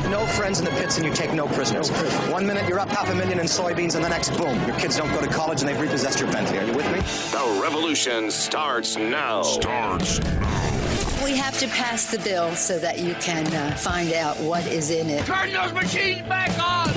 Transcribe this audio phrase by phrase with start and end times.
[0.00, 1.90] make no friends in the pits and you take no prisoners.
[2.30, 4.96] One minute you're up half a million in soybeans, and the next, boom, your kids
[4.96, 6.58] don't go to college and they've repossessed your Bentley.
[6.58, 7.00] Are you with me?
[7.36, 9.42] The revolution starts now.
[9.42, 11.24] Starts now.
[11.24, 14.90] We have to pass the bill so that you can uh, find out what is
[14.90, 15.26] in it.
[15.26, 16.92] Turn those machines back on!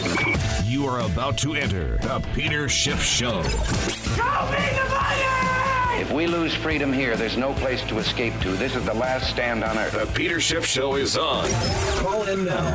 [0.65, 3.41] You are about to enter the Peter Schiff Show.
[3.41, 4.90] Show me the
[6.11, 8.49] if we lose freedom here, there's no place to escape to.
[8.51, 9.93] This is the last stand on earth.
[9.93, 11.49] The Peter Schiff Show is on.
[12.03, 12.67] Call in now.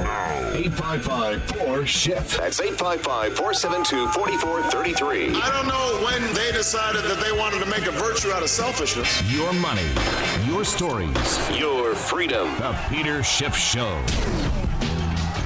[0.55, 2.39] 855-4-SHIF.
[2.39, 5.35] That's 855-472-4433.
[5.35, 8.49] I don't know when they decided that they wanted to make a virtue out of
[8.49, 9.23] selfishness.
[9.31, 9.85] Your money.
[10.47, 11.61] Your stories.
[11.61, 12.49] Your freedom.
[12.57, 14.03] The Peter Schiff Show.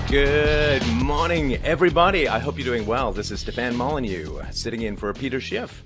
[0.09, 2.29] Good morning, everybody.
[2.29, 3.11] I hope you're doing well.
[3.13, 5.83] This is Stefan Molyneux, sitting in for Peter Schiff.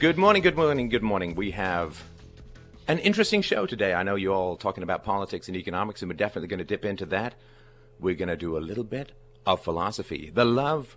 [0.00, 1.34] Good morning, good morning, good morning.
[1.34, 2.02] We have
[2.88, 3.92] an interesting show today.
[3.92, 6.86] I know you're all talking about politics and economics, and we're definitely going to dip
[6.86, 7.34] into that.
[7.98, 9.12] We're going to do a little bit
[9.44, 10.96] of philosophy, the love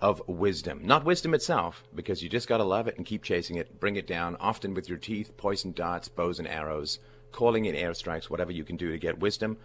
[0.00, 0.80] of wisdom.
[0.82, 3.94] Not wisdom itself, because you just got to love it and keep chasing it, bring
[3.94, 6.98] it down, often with your teeth, poison darts, bows and arrows,
[7.30, 9.58] calling in airstrikes, whatever you can do to get wisdom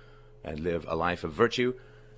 [0.44, 1.73] and live a life of virtue.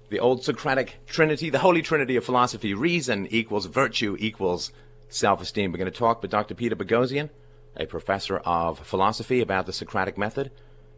[0.09, 4.73] The old Socratic trinity, the holy trinity of philosophy reason equals virtue equals
[5.11, 5.71] self esteem.
[5.71, 6.55] We're going to talk with Dr.
[6.55, 7.29] Peter Boghossian,
[7.77, 10.51] a professor of philosophy, about the Socratic method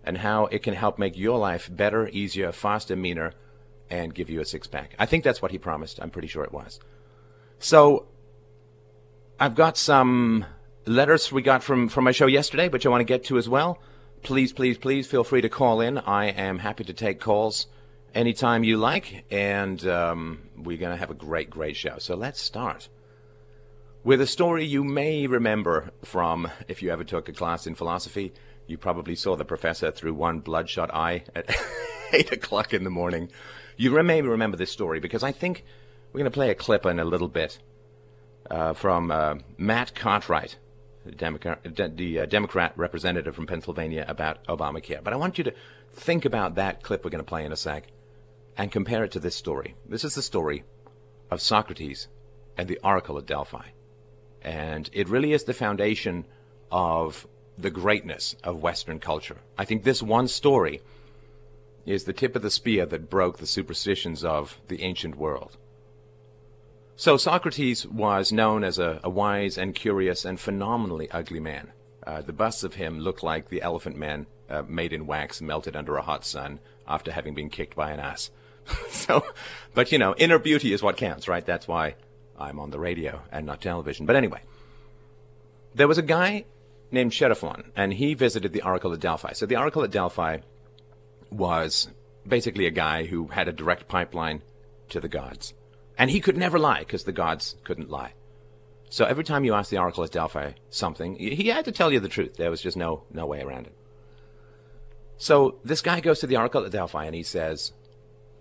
[0.06, 3.34] and how it can help make your life better, easier, faster, meaner,
[3.90, 4.94] and give you a six pack.
[5.00, 6.00] I think that's what he promised.
[6.02, 6.80] I'm pretty sure it was.
[7.60, 8.06] So
[9.40, 10.46] I've got some
[10.86, 13.48] letters we got from, from my show yesterday, which I want to get to as
[13.50, 13.80] well.
[14.22, 15.98] Please, please, please feel free to call in.
[15.98, 17.68] I am happy to take calls
[18.14, 21.96] anytime you like, and um, we're going to have a great, great show.
[21.98, 22.88] So let's start
[24.04, 28.34] with a story you may remember from if you ever took a class in philosophy.
[28.68, 31.54] You probably saw the professor through one bloodshot eye at
[32.14, 33.30] 8 o'clock in the morning.
[33.78, 35.64] You may remember this story because I think
[36.12, 37.60] we're going to play a clip in a little bit
[38.50, 40.58] uh, from uh, Matt Cartwright,
[41.06, 45.04] the, Democrat, the uh, Democrat representative from Pennsylvania, about Obamacare.
[45.04, 45.54] But I want you to
[45.92, 47.88] think about that clip we're going to play in a sec
[48.58, 49.76] and compare it to this story.
[49.88, 50.64] This is the story
[51.32, 52.08] of Socrates
[52.58, 53.68] and the Oracle at Delphi.
[54.44, 56.26] And it really is the foundation
[56.72, 57.26] of
[57.58, 59.38] the greatness of Western culture.
[59.58, 60.82] I think this one story
[61.86, 65.56] is the tip of the spear that broke the superstitions of the ancient world.
[66.96, 71.72] So Socrates was known as a, a wise and curious and phenomenally ugly man.
[72.06, 75.76] Uh, the busts of him looked like the elephant men uh, made in wax melted
[75.76, 78.30] under a hot sun after having been kicked by an ass.
[78.90, 79.24] so,
[79.74, 81.46] but you know, inner beauty is what counts, right?
[81.46, 81.96] That's why
[82.40, 84.06] I'm on the radio and not television.
[84.06, 84.40] But anyway,
[85.76, 86.46] there was a guy
[86.92, 89.34] named Chaerephon, and he visited the Oracle at Delphi.
[89.34, 90.40] So the Oracle at Delphi
[91.32, 91.88] was
[92.28, 94.42] basically a guy who had a direct pipeline
[94.90, 95.54] to the gods.
[95.98, 98.14] And he could never lie because the gods couldn't lie.
[98.90, 102.00] So every time you asked the Oracle at Delphi something, he had to tell you
[102.00, 102.36] the truth.
[102.38, 103.76] There was just no, no way around it.
[105.18, 107.74] So this guy goes to the Oracle at Delphi and he says,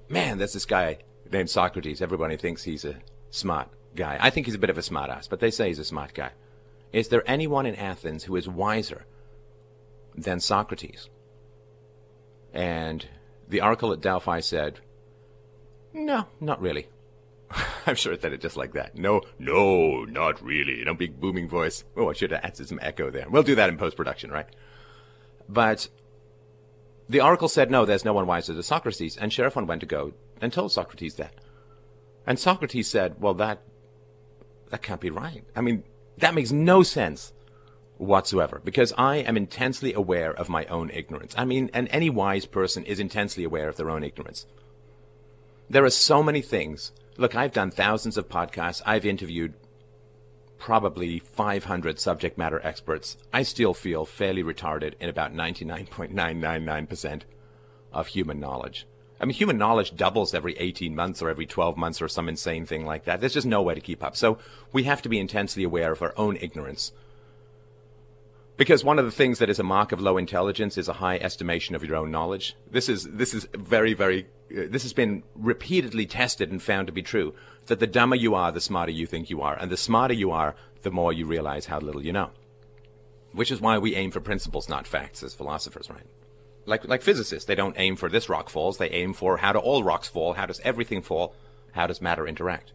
[0.08, 0.98] Man, there's this guy
[1.30, 2.02] named Socrates.
[2.02, 2.96] Everybody thinks he's a
[3.30, 4.18] smart guy.
[4.20, 6.30] I think he's a bit of a smartass, but they say he's a smart guy.
[6.92, 9.06] Is there anyone in Athens who is wiser
[10.16, 11.08] than Socrates?
[12.52, 13.06] And
[13.48, 14.80] the oracle at Delphi said,
[15.94, 16.88] No, not really.
[17.86, 18.96] I'm sure it said it just like that.
[18.96, 20.82] No, no, not really.
[20.82, 21.84] In a big booming voice.
[21.96, 23.28] Oh, I should have added some echo there.
[23.28, 24.46] We'll do that in post production, right?
[25.48, 25.88] But
[27.08, 29.16] the oracle said, No, there's no one wiser than Socrates.
[29.16, 31.34] And Xenophon went to go and told Socrates that.
[32.26, 33.62] And Socrates said, Well, that
[34.72, 35.44] that can't be right.
[35.54, 35.84] I mean,
[36.18, 37.32] that makes no sense
[37.98, 41.34] whatsoever because I am intensely aware of my own ignorance.
[41.38, 44.46] I mean, and any wise person is intensely aware of their own ignorance.
[45.70, 46.92] There are so many things.
[47.18, 49.54] Look, I've done thousands of podcasts, I've interviewed
[50.58, 53.16] probably 500 subject matter experts.
[53.32, 57.22] I still feel fairly retarded in about 99.999%
[57.92, 58.86] of human knowledge.
[59.22, 62.66] I mean, human knowledge doubles every 18 months or every 12 months or some insane
[62.66, 63.20] thing like that.
[63.20, 64.16] There's just no way to keep up.
[64.16, 64.38] So
[64.72, 66.90] we have to be intensely aware of our own ignorance.
[68.56, 71.18] Because one of the things that is a mark of low intelligence is a high
[71.18, 72.56] estimation of your own knowledge.
[72.70, 74.24] This is, this is very, very,
[74.56, 77.32] uh, this has been repeatedly tested and found to be true
[77.66, 79.56] that the dumber you are, the smarter you think you are.
[79.56, 82.30] And the smarter you are, the more you realize how little you know.
[83.30, 86.06] Which is why we aim for principles, not facts, as philosophers, right?
[86.66, 88.78] like like physicists, they don't aim for this rock falls.
[88.78, 90.34] They aim for how do all rocks fall?
[90.34, 91.34] How does everything fall?
[91.72, 92.72] How does matter interact?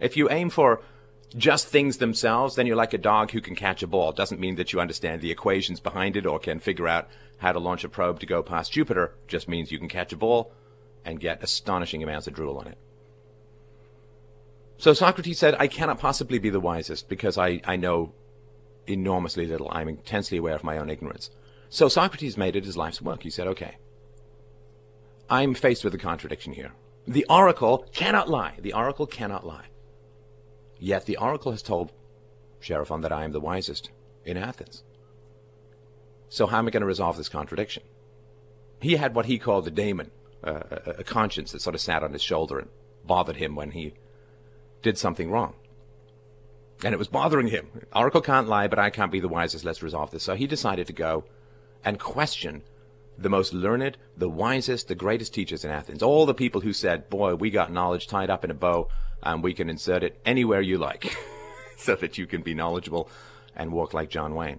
[0.00, 0.80] If you aim for
[1.36, 4.10] just things themselves, then you're like a dog who can catch a ball.
[4.10, 7.08] It doesn't mean that you understand the equations behind it or can figure out
[7.38, 9.04] how to launch a probe to go past Jupiter.
[9.06, 10.52] It just means you can catch a ball
[11.04, 12.78] and get astonishing amounts of drool on it.
[14.78, 18.12] So Socrates said, I cannot possibly be the wisest because I, I know
[18.86, 19.68] enormously little.
[19.72, 21.30] I'm intensely aware of my own ignorance.
[21.68, 23.22] So Socrates made it his life's work.
[23.22, 23.76] He said, okay,
[25.28, 26.72] I'm faced with a contradiction here.
[27.06, 28.54] The oracle cannot lie.
[28.60, 29.66] The oracle cannot lie.
[30.78, 31.92] Yet the oracle has told
[32.60, 33.90] Chaerephon that I am the wisest
[34.24, 34.82] in Athens.
[36.28, 37.82] So how am I going to resolve this contradiction?
[38.80, 40.10] He had what he called a daemon,
[40.42, 42.68] a, uh, uh, a conscience that sort of sat on his shoulder and
[43.06, 43.94] bothered him when he
[44.82, 45.54] did something wrong.
[46.82, 47.68] And it was bothering him.
[47.94, 49.64] Oracle can't lie, but I can't be the wisest.
[49.64, 50.22] Let's resolve this.
[50.22, 51.24] So he decided to go
[51.84, 52.62] and question
[53.16, 56.02] the most learned, the wisest, the greatest teachers in Athens.
[56.02, 58.88] All the people who said, Boy, we got knowledge tied up in a bow
[59.22, 61.16] and we can insert it anywhere you like
[61.76, 63.08] so that you can be knowledgeable
[63.54, 64.58] and walk like John Wayne.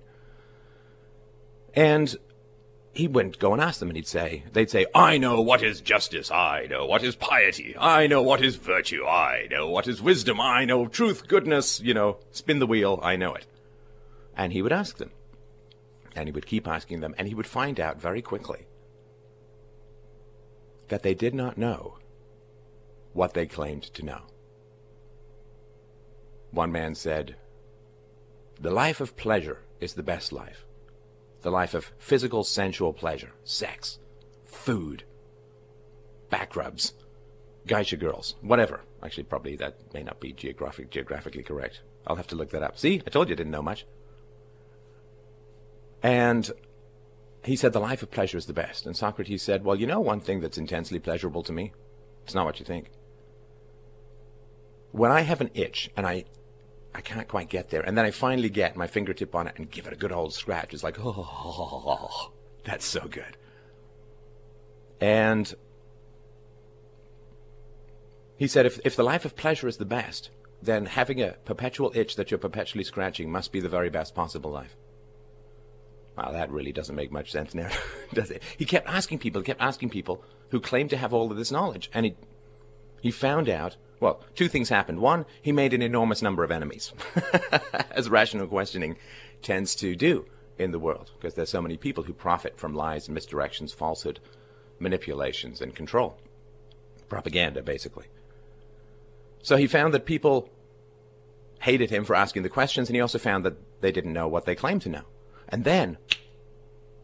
[1.76, 2.16] And
[2.94, 5.82] he wouldn't go and ask them and he'd say, They'd say, I know what is
[5.82, 6.32] justice.
[6.32, 7.76] I know what is piety.
[7.78, 9.06] I know what is virtue.
[9.06, 10.40] I know what is wisdom.
[10.40, 13.02] I know truth, goodness, you know, spin the wheel.
[13.04, 13.48] I know it.
[14.38, 15.12] And he would ask them.
[16.16, 18.66] And he would keep asking them, and he would find out very quickly
[20.88, 21.98] that they did not know
[23.12, 24.22] what they claimed to know.
[26.52, 27.36] One man said,
[28.62, 30.64] The life of pleasure is the best life.
[31.42, 34.00] The life of physical sensual pleasure, sex,
[34.46, 35.04] food,
[36.30, 36.94] back rubs,
[37.68, 38.82] geisha girls, whatever.
[39.04, 41.82] Actually, probably that may not be geographic, geographically correct.
[42.08, 42.78] I'll have to look that up.
[42.78, 43.86] See, I told you I didn't know much.
[46.06, 46.52] And
[47.44, 48.86] he said, The life of pleasure is the best.
[48.86, 51.74] And Socrates said, Well, you know one thing that's intensely pleasurable to me?
[52.24, 52.92] It's not what you think.
[54.92, 56.26] When I have an itch and I
[56.94, 59.72] I can't quite get there, and then I finally get my fingertip on it and
[59.72, 62.32] give it a good old scratch, it's like, oh,
[62.64, 63.36] that's so good.
[65.02, 65.54] And
[68.38, 70.30] he said, if, if the life of pleasure is the best,
[70.62, 74.52] then having a perpetual itch that you're perpetually scratching must be the very best possible
[74.52, 74.78] life.
[76.18, 77.70] Well, that really doesn't make much sense now,
[78.14, 78.42] does it?
[78.58, 81.52] He kept asking people, He kept asking people who claimed to have all of this
[81.52, 81.90] knowledge.
[81.94, 82.16] And he,
[83.02, 85.00] he found out, well, two things happened.
[85.00, 86.94] One, he made an enormous number of enemies,
[87.92, 88.98] as rational questioning
[89.42, 90.26] tends to do
[90.58, 94.20] in the world, because there's so many people who profit from lies, misdirections, falsehood,
[94.80, 96.18] manipulations, and control.
[97.10, 98.06] Propaganda, basically.
[99.42, 100.50] So he found that people
[101.62, 104.46] hated him for asking the questions, and he also found that they didn't know what
[104.46, 105.04] they claimed to know.
[105.50, 105.98] And then,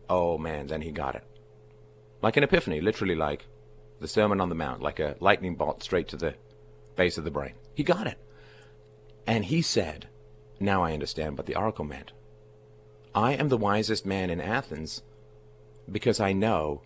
[0.10, 1.24] oh man, then he got it.
[2.22, 3.46] Like an epiphany, literally like
[4.00, 6.36] the Sermon on the Mount, like a lightning bolt straight to the
[6.96, 7.54] base of the brain.
[7.74, 8.18] He got it.
[9.28, 10.08] And he said,
[10.60, 12.12] Now I understand what the oracle meant.
[13.14, 15.02] I am the wisest man in Athens
[15.92, 16.82] because I know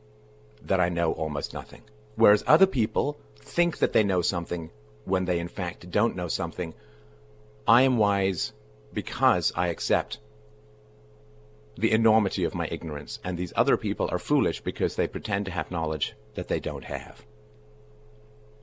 [0.62, 1.84] that I know almost nothing.
[2.16, 4.72] Whereas other people think that they know something
[5.06, 6.74] when they in fact don't know something.
[7.68, 8.54] I am wise
[8.94, 10.20] because I accept
[11.78, 15.52] the enormity of my ignorance, and these other people are foolish because they pretend to
[15.52, 17.26] have knowledge that they don't have.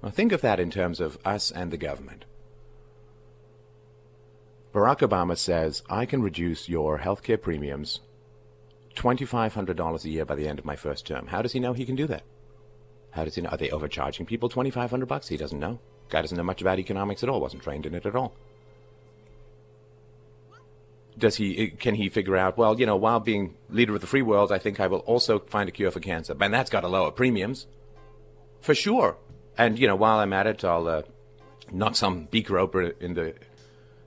[0.02, 2.24] Now think of that in terms of us and the government.
[4.72, 8.00] Barack Obama says, I can reduce your health care premiums
[8.96, 11.26] $2,500 a year by the end of my first term.
[11.26, 12.22] How does he know he can do that?
[13.10, 13.50] How does he know?
[13.50, 15.28] Are they overcharging people 2500 bucks?
[15.28, 15.78] He doesn't know.
[16.08, 18.34] Guy doesn't know much about economics at all, wasn't trained in it at all
[21.18, 24.06] does he eh, can he figure out well you know while being leader of the
[24.06, 26.80] free world i think i will also find a cure for cancer and that's got
[26.80, 27.66] to lower premiums
[28.60, 29.16] for sure
[29.58, 31.02] and you know while i'm at it i'll uh,
[31.70, 33.34] knock some beaker open in the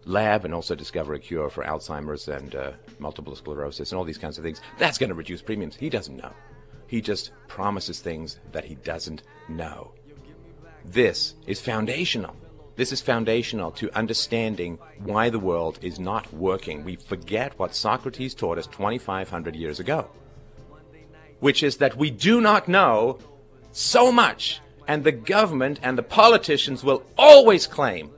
[0.06, 4.18] lab and also discover a cure for alzheimer's and uh, multiple sclerosis and all these
[4.18, 6.32] kinds of things that's going to reduce premiums he doesn't know
[6.88, 9.92] he just promises things that he doesn't know
[10.86, 12.36] this is foundational
[12.76, 16.84] this is foundational to understanding why the world is not working.
[16.84, 20.08] We forget what Socrates taught us 2,500 years ago,
[21.40, 23.20] which is that we do not know
[23.72, 28.12] so much, and the government and the politicians will always claim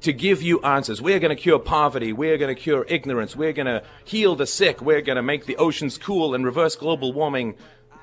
[0.00, 1.02] to give you answers.
[1.02, 2.14] We're going to cure poverty.
[2.14, 3.36] We're going to cure ignorance.
[3.36, 4.80] We're going to heal the sick.
[4.80, 7.56] We're going to make the oceans cool and reverse global warming.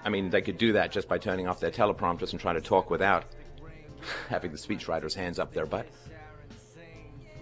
[0.03, 2.61] I mean, they could do that just by turning off their teleprompters and trying to
[2.61, 3.25] talk without
[4.29, 5.85] having the speechwriters' hands up their butt.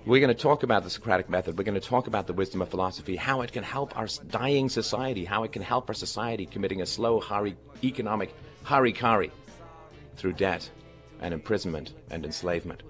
[0.05, 1.57] We're going to talk about the Socratic method.
[1.57, 4.67] We're going to talk about the wisdom of philosophy, how it can help our dying
[4.67, 9.31] society, how it can help our society committing a slow, hari, economic harikari
[10.17, 10.69] through debt
[11.21, 12.83] and imprisonment and enslavement.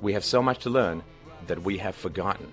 [0.00, 1.02] We have so much to learn
[1.48, 2.50] that we have forgotten,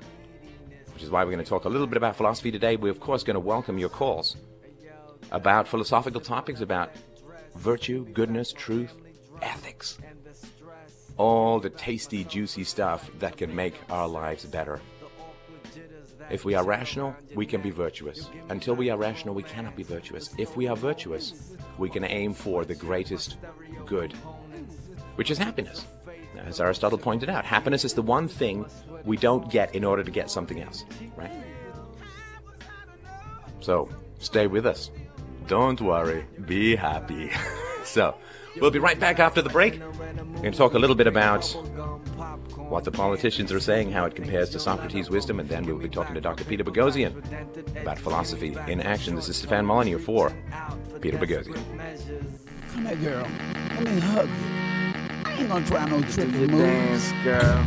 [0.94, 2.75] which is why we're going to talk a little bit about philosophy today.
[2.75, 4.36] We're, of course, going to welcome your calls
[5.32, 6.92] about philosophical topics, about
[7.56, 8.94] virtue, goodness, truth,
[9.44, 9.98] ethics.
[11.18, 14.82] All the tasty, juicy stuff that can make our lives better.
[16.32, 18.30] If we are rational, we can be virtuous.
[18.50, 20.34] Until we are rational, we cannot be virtuous.
[20.38, 23.38] If we are virtuous, we can aim for the greatest
[23.86, 24.14] good,
[25.16, 25.86] which is happiness.
[26.38, 28.66] As Aristotle pointed out, happiness is the one thing
[29.06, 30.84] we don't get in order to get something else,
[31.16, 31.32] right?
[33.60, 34.90] So, stay with us.
[35.48, 37.32] Don't worry, be happy.
[37.86, 38.16] so,
[38.60, 39.79] We'll be right back after the break
[40.43, 41.43] and talk a little bit about
[42.57, 45.89] what the politicians are saying, how it compares to Socrates' wisdom, and then we'll be
[45.89, 46.43] talking to Dr.
[46.45, 49.15] Peter Boghossian about philosophy in action.
[49.15, 50.31] This is Stefan Molyneux for
[51.01, 51.60] Peter Boghossian.
[52.74, 53.27] Come here, girl.
[53.81, 54.33] Let me hug you.
[55.25, 57.10] I ain't gonna try no tricky moves.
[57.12, 57.65] Dance, girl.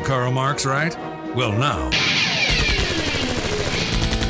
[0.00, 0.96] of Karl Marx, right?
[1.34, 1.90] Well, now,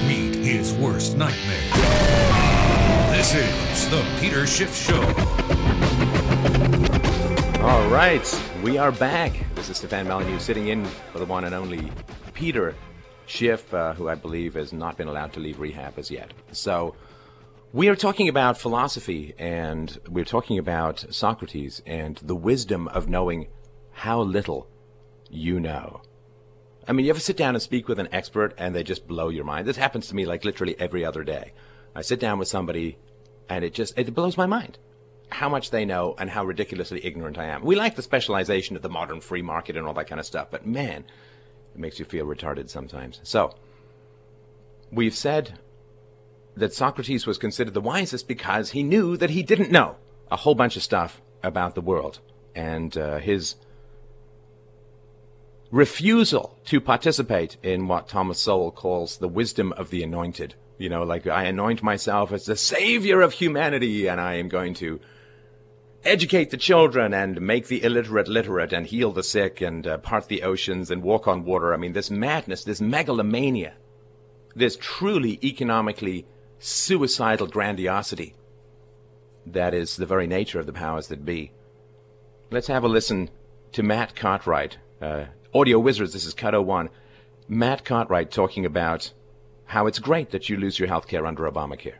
[0.06, 1.56] meet his worst nightmare.
[3.16, 5.02] This is The Peter Schiff Show.
[7.62, 8.22] All right,
[8.62, 9.44] we are back.
[9.54, 11.90] This is Stefan Molyneux sitting in for the one and only
[12.32, 12.74] Peter
[13.26, 16.32] Schiff, uh, who I believe has not been allowed to leave rehab as yet.
[16.52, 16.94] So,
[17.72, 23.48] we are talking about philosophy and we're talking about Socrates and the wisdom of knowing
[23.92, 24.68] how little
[25.30, 26.02] you know.
[26.86, 29.28] I mean, you ever sit down and speak with an expert and they just blow
[29.28, 29.66] your mind?
[29.66, 31.52] This happens to me like literally every other day.
[31.94, 32.96] I sit down with somebody
[33.48, 34.78] and it just, it blows my mind
[35.30, 37.62] how much they know and how ridiculously ignorant I am.
[37.62, 40.48] We like the specialization of the modern free market and all that kind of stuff,
[40.50, 41.04] but man,
[41.74, 43.20] it makes you feel retarded sometimes.
[43.24, 43.54] So,
[44.90, 45.58] we've said
[46.56, 49.96] that Socrates was considered the wisest because he knew that he didn't know
[50.30, 52.20] a whole bunch of stuff about the world.
[52.54, 53.56] And uh, his
[55.70, 60.54] refusal to participate in what Thomas Sowell calls the wisdom of the anointed.
[60.78, 64.74] You know, like I anoint myself as the savior of humanity and I am going
[64.74, 65.00] to
[66.04, 70.28] educate the children and make the illiterate literate and heal the sick and uh, part
[70.28, 71.74] the oceans and walk on water.
[71.74, 73.74] I mean, this madness, this megalomania,
[74.54, 76.24] this truly economically
[76.60, 78.34] suicidal grandiosity
[79.46, 81.50] that is the very nature of the powers that be.
[82.50, 83.30] Let's have a listen
[83.72, 85.24] to Matt Cartwright, uh,
[85.54, 86.90] Audio Wizards, this is Kato One.
[87.48, 89.10] Matt Cartwright talking about
[89.64, 91.94] how it's great that you lose your health care under Obamacare.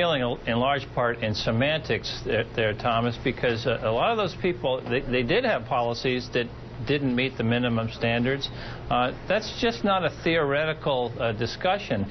[0.00, 4.34] Feeling in large part in semantics there, there Thomas, because a, a, lot of those
[4.34, 6.46] people, they, they did have policies that
[6.86, 8.48] didn't meet the minimum standards.
[8.90, 12.06] Uh, that's just not a theoretical uh, discussion.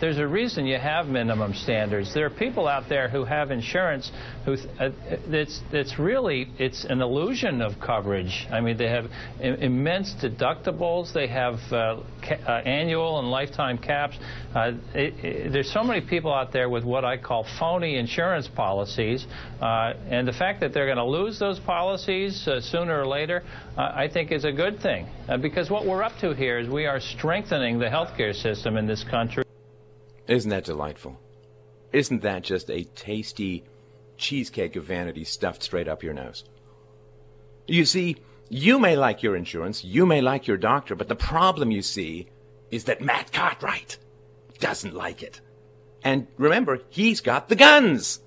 [0.00, 2.14] there's a reason you have minimum standards.
[2.14, 4.10] There are people out there who have insurance
[4.44, 4.90] who uh,
[5.28, 8.46] it's it's really it's an illusion of coverage.
[8.50, 11.12] I mean, they have immense deductibles.
[11.12, 11.76] They have uh,
[12.22, 14.16] uh, annual and lifetime caps.
[14.54, 18.48] Uh, it, it, there's so many people out there with what I call phony insurance
[18.48, 19.26] policies,
[19.60, 23.42] and the fact that they're going to lose those policies sooner or later
[23.76, 25.08] I think is a good thing.
[25.28, 28.86] Uh, because what we're up to here is we are strengthening the healthcare system in
[28.86, 29.44] this country.
[30.28, 31.18] Isn't that delightful?
[31.92, 33.64] Isn't that just a tasty
[34.16, 36.44] cheesecake of vanity stuffed straight up your nose?
[37.66, 38.16] You see,
[38.48, 42.28] you may like your insurance, you may like your doctor, but the problem, you see,
[42.70, 43.98] is that Matt Cartwright
[44.60, 45.40] doesn't like it.
[46.04, 48.20] And remember, he's got the guns.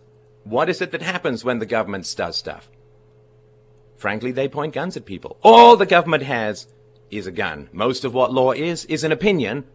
[0.44, 2.70] What is it that happens when the government does stuff?
[3.98, 5.38] Frankly, they point guns at people.
[5.44, 6.68] All the government has
[7.10, 7.68] is a gun.
[7.74, 9.66] Most of what law is, is an opinion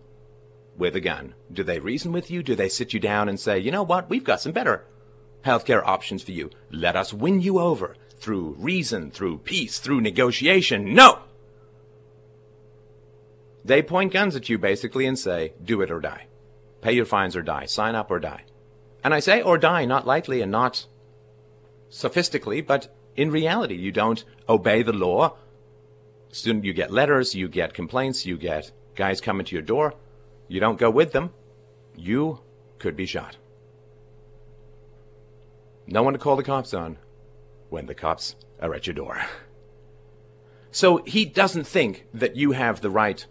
[0.78, 1.34] with a gun.
[1.52, 2.42] Do they reason with you?
[2.42, 4.86] Do they sit you down and say, you know what, we've got some better
[5.44, 6.50] healthcare options for you.
[6.70, 10.94] Let us win you over through reason, through peace, through negotiation.
[10.94, 11.18] No!
[13.64, 16.26] They point guns at you basically and say, do it or die.
[16.80, 17.66] Pay your fines or die.
[17.66, 18.42] Sign up or die.
[19.02, 20.86] And I say or die, not lightly and not
[21.90, 23.74] sophistically, but in reality.
[23.74, 25.36] You don't obey the law.
[26.30, 29.94] Soon you get letters, you get complaints, you get guys coming to your door.
[30.48, 31.30] You don't go with them.
[31.96, 32.40] You
[32.78, 33.36] could be shot.
[35.86, 36.96] No one to call the cops on
[37.68, 39.22] when the cops are at your door.
[40.74, 43.26] So he doesn't think that you have the right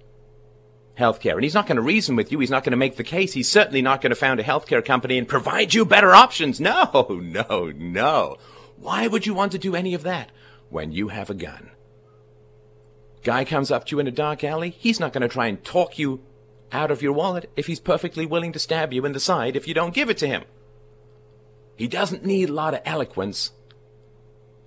[0.93, 1.33] health care.
[1.33, 2.38] And he's not going to reason with you.
[2.39, 3.33] He's not going to make the case.
[3.33, 6.59] He's certainly not going to found a healthcare company and provide you better options.
[6.59, 8.38] No, no, no.
[8.81, 10.31] Why would you want to do any of that
[10.71, 11.69] when you have a gun?
[13.23, 15.63] Guy comes up to you in a dark alley, he's not going to try and
[15.63, 16.21] talk you
[16.71, 19.67] out of your wallet if he's perfectly willing to stab you in the side if
[19.67, 20.43] you don't give it to him.
[21.75, 23.51] He doesn't need a lot of eloquence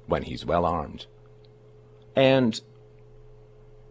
[0.07, 1.07] when he's well armed.
[2.15, 2.61] And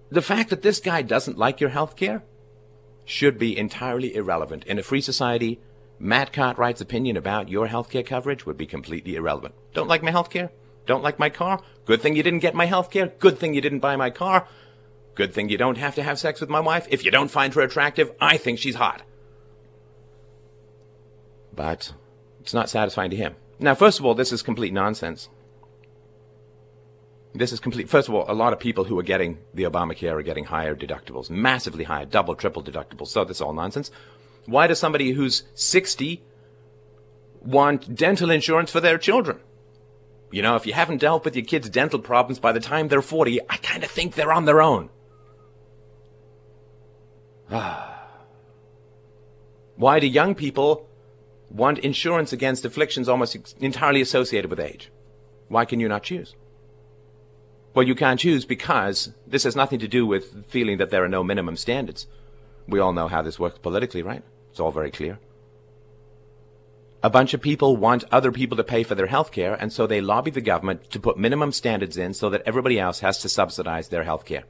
[0.10, 2.24] the fact that this guy doesn't like your health care
[3.04, 4.64] should be entirely irrelevant.
[4.64, 5.60] In a free society,
[6.04, 9.56] Matt Cartwright's opinion about your healthcare coverage would be completely irrelevant.
[9.74, 10.50] Don't like my healthcare?
[10.86, 11.62] Don't like my car?
[11.86, 13.18] Good thing you didn't get my healthcare.
[13.20, 14.46] Good thing you didn't buy my car.
[15.16, 16.88] Good thing you don't have to have sex with my wife.
[16.90, 19.02] If you don't find her attractive, I think she's hot.
[21.56, 21.94] But
[22.42, 23.36] it's not satisfying to him.
[23.60, 25.30] Now, first of all, this is complete nonsense.
[27.34, 27.88] This is complete.
[27.88, 30.76] First of all, a lot of people who are getting the Obamacare are getting higher
[30.76, 33.08] deductibles, massively higher, double, triple deductibles.
[33.08, 33.90] So this all nonsense.
[34.46, 36.22] Why does somebody who's 60
[37.46, 39.40] want dental insurance for their children?
[40.32, 43.02] You know, if you haven't dealt with your kids' dental problems by the time they're
[43.04, 44.90] 40, I kind of think they're on their own.
[49.76, 50.88] Why do young people
[51.52, 54.92] want insurance against afflictions almost entirely associated with age?
[55.50, 56.36] Why can you not choose?
[57.76, 61.08] Well, you can't choose because this has nothing to do with feeling that there are
[61.10, 62.08] no minimum standards.
[62.68, 64.24] We all know how this works politically, right?
[64.54, 65.18] It's all very clear.
[67.02, 69.88] A bunch of people want other people to pay for their health care, and so
[69.88, 73.30] they lobby the government to put minimum standards in so that everybody else has to
[73.30, 74.44] subsidize their health care.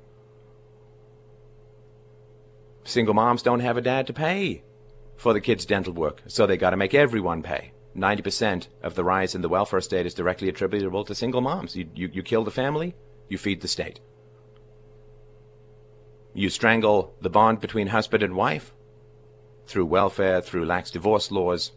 [2.83, 4.63] Single moms don't have a dad to pay
[5.15, 7.71] for the kids' dental work, so they got to make everyone pay.
[7.95, 11.77] 90% of the rise in the welfare state is directly attributable to single moms.
[11.77, 12.93] You, you, you kill the family,
[13.29, 14.01] you feed the state.
[16.33, 18.73] You strangle the bond between husband and wife,
[19.65, 21.71] through welfare, through lax divorce laws,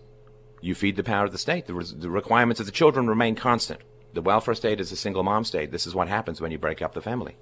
[0.61, 1.67] you feed the power of the state.
[1.67, 3.81] The, the, requirements of the children remain constant.
[4.15, 5.71] The welfare state is a single mom state.
[5.71, 7.37] This is what happens when you break up the family.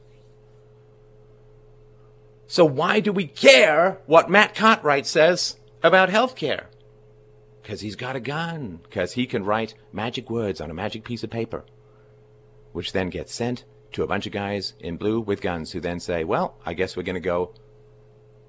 [2.47, 6.69] So, why do we care what Matt Cartwright says about health care?
[7.63, 8.81] Because he's got a gun.
[8.83, 11.65] Because he can write magic words on a magic piece of paper,
[12.73, 16.01] which then gets sent to a bunch of guys in blue with guns who then
[16.01, 17.55] say, well, I guess we're going to go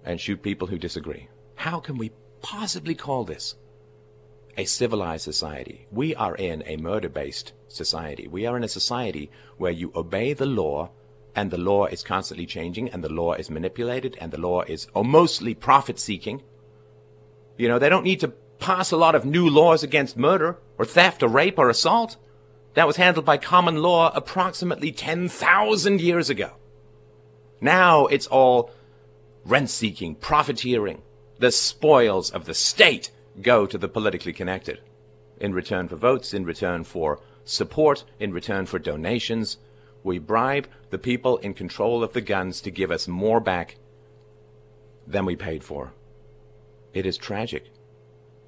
[0.04, 1.30] and shoot people who disagree.
[1.56, 3.56] How can we possibly call this
[4.58, 5.88] a civilized society?
[5.92, 8.28] We are in a murder based society.
[8.28, 10.92] We are in a society where you obey the law
[11.36, 14.88] and the law is constantly changing and the law is manipulated and the law is
[14.94, 16.44] oh, mostly profit seeking.
[17.58, 20.86] You know, they don't need to pass a lot of new laws against murder or
[20.86, 22.18] theft or rape or assault.
[22.76, 26.52] That was handled by common law approximately 10,000 years ago.
[27.62, 28.70] Now it's all
[29.46, 31.02] rent seeking, profiteering,
[31.38, 34.80] the spoils of the state go to the politically connected
[35.38, 39.58] in return for votes, in return for support, in return for donations.
[40.02, 43.76] We bribe the people in control of the guns to give us more back
[45.06, 45.92] than we paid for.
[46.94, 47.66] It is tragic.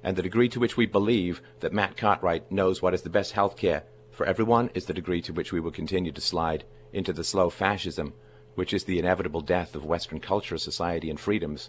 [0.02, 3.32] And the degree to which we believe that Matt Cartwright knows what is the best
[3.32, 7.12] health care for everyone is the degree to which we will continue to slide into
[7.12, 8.14] the slow fascism,
[8.54, 11.68] which is the inevitable death of Western culture, society, and freedoms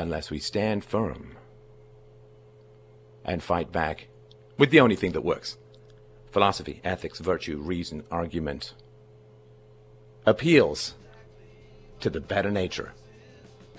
[0.00, 1.36] unless we stand firm
[3.24, 4.08] and fight back
[4.58, 5.58] with the only thing that works
[6.30, 8.74] philosophy, ethics, virtue, reason, argument,
[10.26, 10.94] appeals
[12.00, 12.92] to the better nature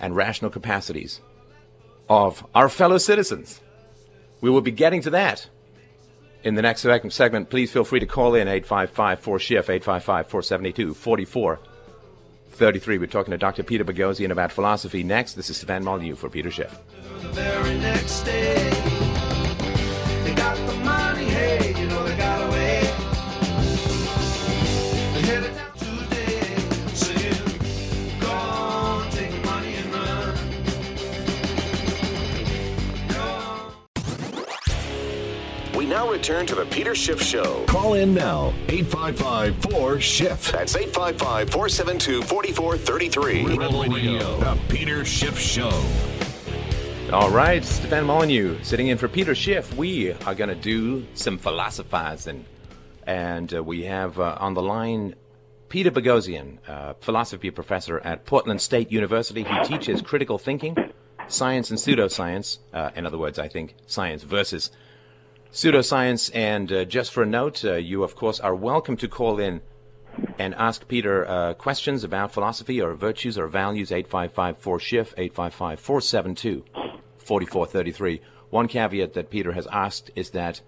[0.00, 1.20] and rational capacities
[2.08, 3.60] of our fellow citizens.
[4.40, 5.46] We will be getting to that
[6.42, 7.48] in the next segment.
[7.48, 10.94] Please feel free to call in 855 4SHIF, 855 472
[12.58, 12.98] 33.
[12.98, 13.62] We're talking to Dr.
[13.62, 15.34] Peter Boghossian about philosophy next.
[15.34, 16.76] This is Stefan Molyneux for Peter Schiff.
[17.22, 18.68] The very next day,
[20.24, 22.04] they got the money, hey, you know
[35.98, 37.64] now return to the Peter Schiff Show.
[37.66, 40.52] Call in now, 855 4 Schiff.
[40.52, 43.56] That's 855 472 4433.
[43.56, 45.70] Rebel Radio, The Peter Schiff Show.
[47.12, 49.74] All right, Stefan Molyneux sitting in for Peter Schiff.
[49.74, 52.44] We are going to do some philosophizing.
[53.04, 55.16] And uh, we have uh, on the line
[55.68, 60.76] Peter Boghossian, uh, philosophy professor at Portland State University, He teaches critical thinking,
[61.26, 62.58] science and pseudoscience.
[62.72, 64.70] Uh, in other words, I think science versus
[65.52, 69.40] Pseudoscience and uh, just for a note, uh, you of course are welcome to call
[69.40, 69.62] in
[70.38, 73.88] and ask Peter uh, questions about philosophy or virtues or values.
[73.90, 75.14] 855-4SHIF,
[77.26, 78.20] 855-472-4433.
[78.50, 80.60] One caveat that Peter has asked is that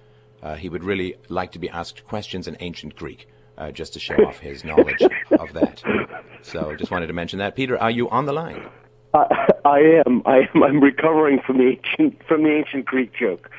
[0.42, 4.00] uh, he would really like to be asked questions in ancient Greek, uh, just to
[4.00, 5.02] show off his knowledge
[5.38, 5.82] of that.
[6.40, 7.54] So just wanted to mention that.
[7.54, 8.64] Peter, are you on the line?
[9.12, 10.22] I, I am.
[10.24, 10.62] I am.
[10.62, 13.50] I'm recovering from the ancient from the ancient Greek joke.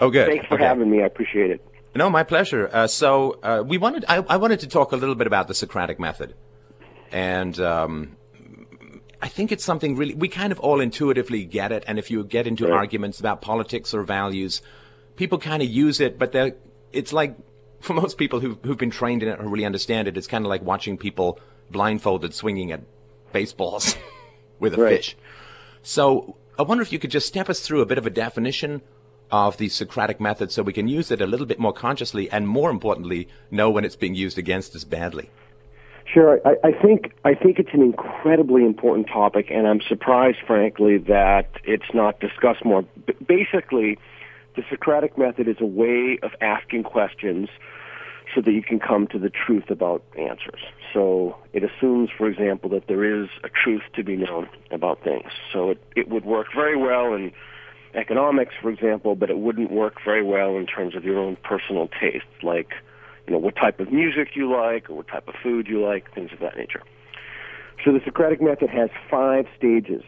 [0.00, 0.28] Oh, good.
[0.28, 0.64] Thanks for okay.
[0.64, 1.02] having me.
[1.02, 1.60] I appreciate it.
[1.94, 2.68] No, my pleasure.
[2.72, 5.54] Uh, so uh, we wanted I, I, wanted to talk a little bit about the
[5.54, 6.34] Socratic method,
[7.10, 8.16] and um,
[9.22, 11.84] I think it's something really we kind of all intuitively get it.
[11.86, 12.72] And if you get into right.
[12.74, 14.60] arguments about politics or values,
[15.16, 16.34] people kind of use it, but
[16.92, 17.34] it's like
[17.80, 20.44] for most people who've, who've been trained in it or really understand it, it's kind
[20.44, 21.38] of like watching people
[21.70, 22.82] blindfolded swinging at
[23.32, 23.96] baseballs
[24.60, 24.96] with a right.
[24.96, 25.16] fish.
[25.82, 28.82] So I wonder if you could just step us through a bit of a definition
[29.30, 32.46] of the Socratic method so we can use it a little bit more consciously and
[32.46, 35.30] more importantly, know when it's being used against us badly?
[36.12, 36.40] Sure.
[36.46, 41.48] I, I think I think it's an incredibly important topic, and I'm surprised, frankly, that
[41.64, 42.82] it's not discussed more.
[43.06, 43.98] B- basically,
[44.54, 47.48] the Socratic method is a way of asking questions
[48.34, 50.60] so that you can come to the truth about answers.
[50.94, 55.30] So it assumes, for example, that there is a truth to be known about things.
[55.52, 57.32] So it, it would work very well in
[57.96, 61.88] economics, for example, but it wouldn't work very well in terms of your own personal
[62.00, 62.68] tastes, like
[63.26, 66.12] you know what type of music you like or what type of food you like,
[66.14, 66.82] things of that nature.
[67.84, 70.02] So the Socratic method has five stages,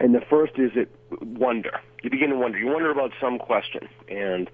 [0.00, 0.90] and the first is it
[1.22, 1.78] wonder.
[2.02, 2.58] You begin to wonder.
[2.58, 4.48] You wonder about some question, and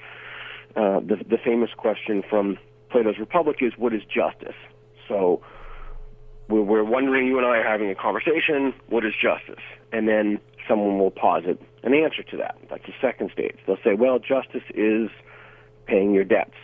[0.77, 2.59] uh, the the famous question from
[2.91, 4.57] Plato's Republic is what is justice.
[5.09, 5.43] So
[6.49, 7.29] we're, wondering.
[7.29, 8.75] You and I are having a conversation.
[8.89, 9.63] What is justice?
[9.93, 13.57] And then someone will posit an answer to that, like the second stage.
[13.66, 15.09] They'll say, well, justice is
[15.87, 16.55] paying your debts.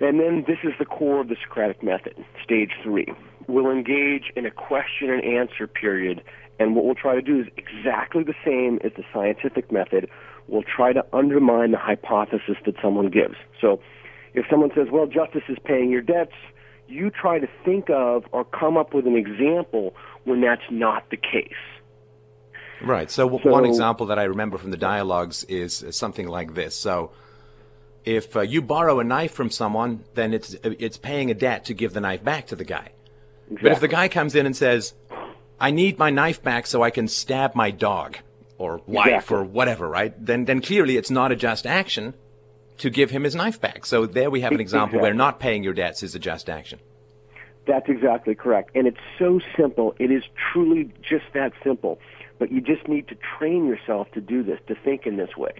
[0.00, 3.08] And then this is the core of the Socratic method, stage three.
[3.48, 6.22] We'll engage in a question and answer period,
[6.60, 10.08] and what we'll try to do is exactly the same as the scientific method.
[10.46, 13.34] We'll try to undermine the hypothesis that someone gives.
[13.60, 13.80] So
[14.34, 16.32] if someone says, well, justice is paying your debts,
[16.86, 19.94] you try to think of or come up with an example
[20.24, 21.52] when that's not the case.
[22.80, 23.10] Right.
[23.10, 26.76] So, so, one example that I remember from the dialogues is something like this.
[26.76, 27.10] So
[28.04, 31.74] if uh, you borrow a knife from someone, then it's it's paying a debt to
[31.74, 32.88] give the knife back to the guy.
[33.46, 33.58] Exactly.
[33.62, 34.94] But if the guy comes in and says,
[35.60, 38.18] "I need my knife back so I can stab my dog
[38.58, 39.36] or wife exactly.
[39.38, 40.14] or whatever," right?
[40.24, 42.14] Then then clearly it's not a just action
[42.78, 43.86] to give him his knife back.
[43.86, 45.02] So there we have an example exactly.
[45.02, 46.78] where not paying your debts is a just action.
[47.68, 48.70] That's exactly correct.
[48.74, 49.94] And it's so simple.
[49.98, 52.00] It is truly just that simple.
[52.38, 55.52] But you just need to train yourself to do this, to think in this way.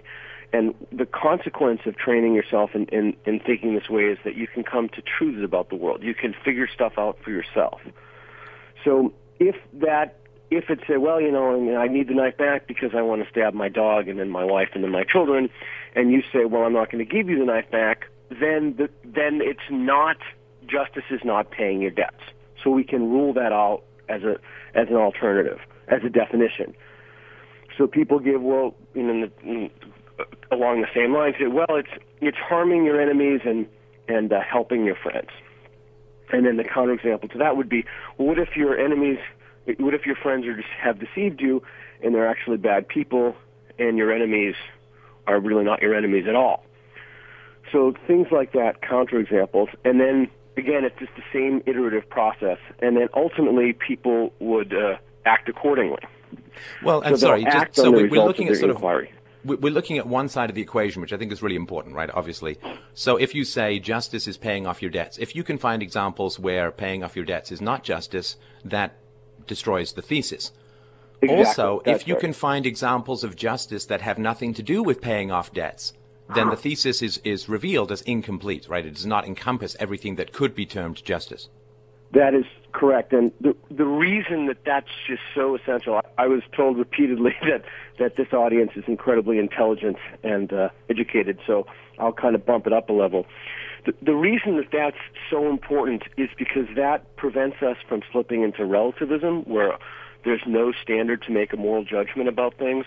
[0.51, 4.33] And the consequence of training yourself and in, in, in, thinking this way is that
[4.35, 6.01] you can come to truths about the world.
[6.01, 7.79] You can figure stuff out for yourself.
[8.83, 10.17] So if that,
[10.49, 13.29] if it's a, well, you know, I need the knife back because I want to
[13.29, 15.51] stab my dog and then my wife and then my children,
[15.95, 18.89] and you say, well, I'm not going to give you the knife back, then the,
[19.05, 20.17] then it's not
[20.69, 22.21] justice is not paying your debts.
[22.63, 24.33] So we can rule that out as a
[24.77, 26.73] as an alternative, as a definition.
[27.77, 29.69] So people give well, you know,
[30.51, 31.87] along the same lines, say, well, it's
[32.21, 33.65] it's harming your enemies and
[34.07, 35.29] and uh, helping your friends.
[36.31, 37.85] And then the counterexample to that would be,
[38.17, 39.17] well, what if your enemies,
[39.79, 41.63] what if your friends are just have deceived you,
[42.03, 43.35] and they're actually bad people,
[43.79, 44.55] and your enemies
[45.27, 46.65] are really not your enemies at all.
[47.71, 52.95] So things like that, counterexamples, and then again, it's just the same iterative process, and
[52.95, 56.01] then ultimately people would uh, act accordingly.
[56.83, 59.07] Well, and so sorry, just, so we, are looking at sort inquiry.
[59.11, 61.95] of we're looking at one side of the equation, which I think is really important,
[61.95, 62.09] right?
[62.13, 62.59] Obviously,
[62.93, 66.37] so if you say justice is paying off your debts, if you can find examples
[66.37, 68.97] where paying off your debts is not justice, that
[69.47, 70.51] destroys the thesis.
[71.21, 71.45] Exactly.
[71.45, 72.21] Also, That's if you right.
[72.21, 75.93] can find examples of justice that have nothing to do with paying off debts,
[76.35, 76.55] then the ah.
[76.55, 78.85] thesis is, is revealed as incomplete, right?
[78.85, 81.49] It does not encompass everything that could be termed justice.
[82.13, 83.13] That is correct.
[83.13, 87.63] And the, the reason that that's just so essential, I, I was told repeatedly that,
[87.97, 91.65] that this audience is incredibly intelligent and uh, educated, so
[91.97, 93.25] I'll kind of bump it up a level.
[93.85, 94.97] The, the reason that that's
[95.29, 99.77] so important is because that prevents us from slipping into relativism, where
[100.25, 102.85] there's no standard to make a moral judgment about things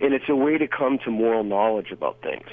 [0.00, 2.46] and it's a way to come to moral knowledge about things.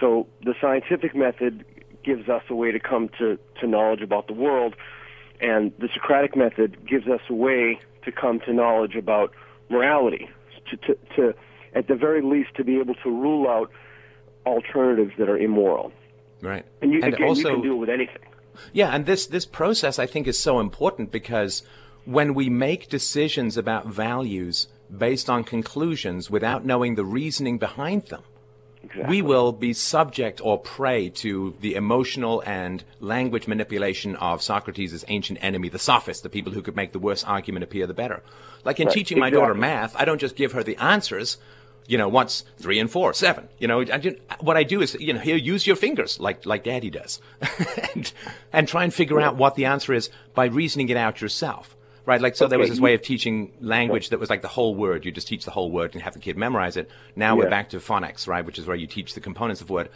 [0.00, 1.64] So the scientific method
[2.04, 4.76] gives us a way to come to, to knowledge about the world,
[5.40, 9.32] and the Socratic method gives us a way to come to knowledge about
[9.68, 10.28] morality,
[10.70, 11.34] to, to, to
[11.74, 13.70] at the very least to be able to rule out
[14.46, 15.92] alternatives that are immoral.
[16.40, 16.64] Right.
[16.80, 18.18] And, you, and again, also, you can with anything.
[18.72, 21.62] Yeah, and this, this process I think is so important because
[22.06, 28.22] when we make decisions about values– based on conclusions without knowing the reasoning behind them.
[28.82, 29.06] Exactly.
[29.16, 35.40] We will be subject or prey to the emotional and language manipulation of Socrates' ancient
[35.42, 38.22] enemy, the sophists, the people who could make the worst argument appear the better.
[38.64, 38.94] Like in right.
[38.94, 41.38] teaching my daughter math, I don't just give her the answers
[41.88, 43.48] you know, what's three and four, seven.
[43.58, 44.02] You know, I
[44.40, 47.20] what I do is, you know, here, use your fingers like, like daddy does
[47.94, 48.12] and,
[48.52, 51.76] and try and figure out what the answer is by reasoning it out yourself.
[52.06, 52.50] Right, like so okay.
[52.50, 55.04] there was this way of teaching language that was like the whole word.
[55.04, 56.88] You just teach the whole word and have the kid memorize it.
[57.16, 57.42] Now yeah.
[57.42, 59.88] we're back to phonics, right, which is where you teach the components of word.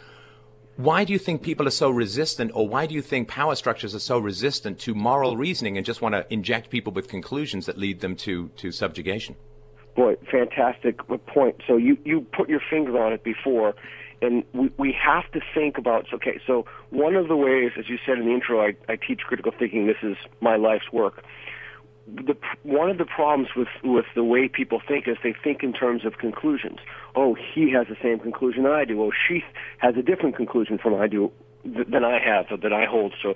[0.75, 3.95] Why do you think people are so resistant, or why do you think power structures
[3.95, 7.77] are so resistant to moral reasoning and just want to inject people with conclusions that
[7.77, 9.37] lead them to, to subjugation?
[9.95, 10.97] Boy, fantastic
[11.27, 11.61] point.
[11.65, 13.73] So you, you put your finger on it before
[14.21, 17.97] and we, we have to think about okay so one of the ways as you
[18.05, 21.23] said in the intro I, I teach critical thinking this is my life's work
[22.07, 25.73] the, one of the problems with, with the way people think is they think in
[25.73, 26.79] terms of conclusions.
[27.15, 29.01] Oh, he has the same conclusion I do.
[29.01, 29.43] Oh, she
[29.77, 31.31] has a different conclusion from I do
[31.63, 33.13] than I have or that I hold.
[33.21, 33.35] So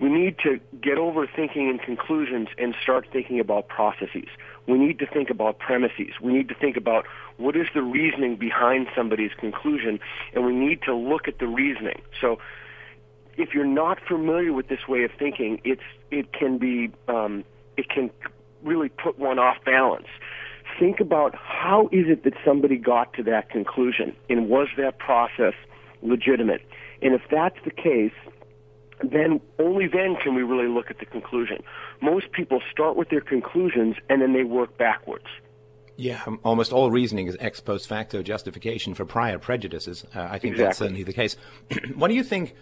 [0.00, 4.28] we need to get over thinking in conclusions and start thinking about processes.
[4.66, 6.12] We need to think about premises.
[6.22, 7.04] We need to think about
[7.36, 9.98] what is the reasoning behind somebody's conclusion,
[10.34, 12.00] and we need to look at the reasoning.
[12.20, 12.38] So
[13.36, 17.44] if you're not familiar with this way of thinking, it's it can be um,
[17.80, 18.10] it can
[18.62, 20.06] really put one off balance.
[20.78, 25.54] Think about how is it that somebody got to that conclusion, and was that process
[26.02, 26.60] legitimate?
[27.02, 28.12] And if that's the case,
[29.02, 31.62] then only then can we really look at the conclusion.
[32.02, 35.24] Most people start with their conclusions and then they work backwards.
[35.96, 40.04] Yeah, um, almost all reasoning is ex post facto justification for prior prejudices.
[40.14, 40.64] Uh, I think exactly.
[40.64, 41.36] that's certainly the case.
[41.96, 42.54] what do you think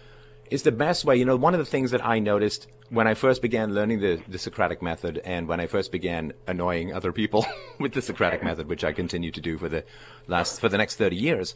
[0.49, 1.15] is the best way.
[1.17, 4.19] You know, one of the things that I noticed when I first began learning the,
[4.27, 7.45] the Socratic method and when I first began annoying other people
[7.79, 9.83] with the Socratic method, which I continue to do for the
[10.27, 11.53] last for the next 30 years,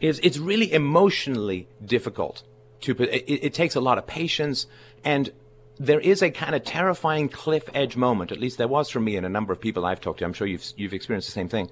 [0.00, 2.42] is it's really emotionally difficult
[2.82, 4.66] to it, it takes a lot of patience
[5.04, 5.32] and
[5.78, 8.32] there is a kind of terrifying cliff edge moment.
[8.32, 10.24] At least there was for me and a number of people I've talked to.
[10.24, 11.70] I'm sure you've you've experienced the same thing.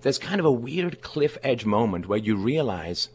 [0.00, 3.08] There's kind of a weird cliff edge moment where you realize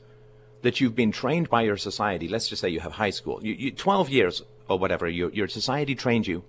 [0.63, 2.27] that you've been trained by your society.
[2.27, 5.47] Let's just say you have high school, you, you, 12 years or whatever, you, your
[5.47, 6.43] society trained you.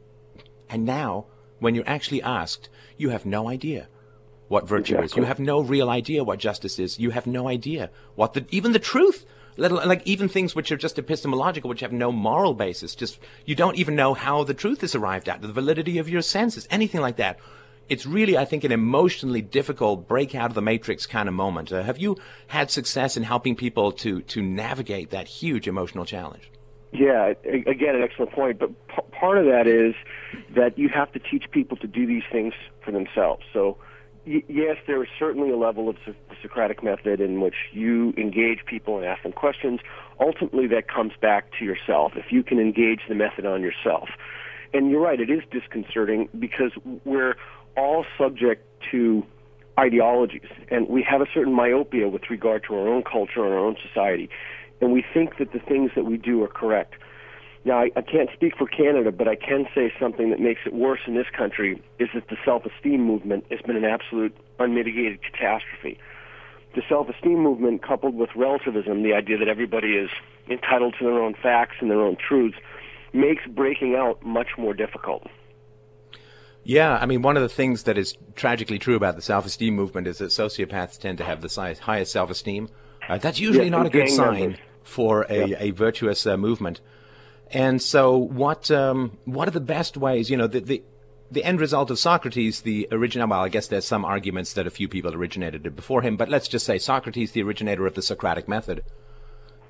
[0.70, 1.26] And now,
[1.58, 3.88] when you're actually asked, you have no idea
[4.48, 5.04] what virtue exactly.
[5.06, 5.16] is.
[5.16, 6.98] You have no real idea what justice is.
[6.98, 10.98] You have no idea what the, even the truth, like even things which are just
[10.98, 12.94] epistemological, which have no moral basis.
[12.94, 16.22] Just, you don't even know how the truth is arrived at, the validity of your
[16.22, 17.38] senses, anything like that
[17.88, 21.72] it's really, I think, an emotionally difficult break out of the matrix kind of moment.
[21.72, 22.16] Uh, have you
[22.46, 26.50] had success in helping people to, to navigate that huge emotional challenge?
[26.92, 28.58] Yeah, again, an excellent point.
[28.58, 29.94] But p- part of that is
[30.54, 33.42] that you have to teach people to do these things for themselves.
[33.52, 33.76] So,
[34.26, 38.64] y- yes, there is certainly a level of so- Socratic method in which you engage
[38.66, 39.80] people and ask them questions.
[40.20, 42.12] Ultimately, that comes back to yourself.
[42.16, 44.10] If you can engage the method on yourself,
[44.74, 46.70] and you're right, it is disconcerting because
[47.04, 47.34] we're
[47.76, 49.24] all subject to
[49.78, 53.58] ideologies, and we have a certain myopia with regard to our own culture and our
[53.58, 54.30] own society,
[54.80, 56.94] and we think that the things that we do are correct.
[57.64, 60.74] Now, I, I can't speak for Canada, but I can say something that makes it
[60.74, 65.98] worse in this country is that the self-esteem movement has been an absolute unmitigated catastrophe.
[66.74, 70.10] The self-esteem movement, coupled with relativism, the idea that everybody is
[70.48, 72.58] entitled to their own facts and their own truths,
[73.14, 75.26] makes breaking out much more difficult.
[76.66, 79.74] Yeah, I mean, one of the things that is tragically true about the self esteem
[79.76, 82.70] movement is that sociopaths tend to have the highest self esteem.
[83.06, 84.58] Uh, that's usually yeah, not a good sign numbers.
[84.82, 85.56] for a, yeah.
[85.60, 86.80] a virtuous uh, movement.
[87.52, 90.30] And so, what um, what are the best ways?
[90.30, 90.82] You know, the, the
[91.30, 93.28] the end result of Socrates, the original.
[93.28, 96.30] Well, I guess there's some arguments that a few people originated it before him, but
[96.30, 98.82] let's just say Socrates, the originator of the Socratic method,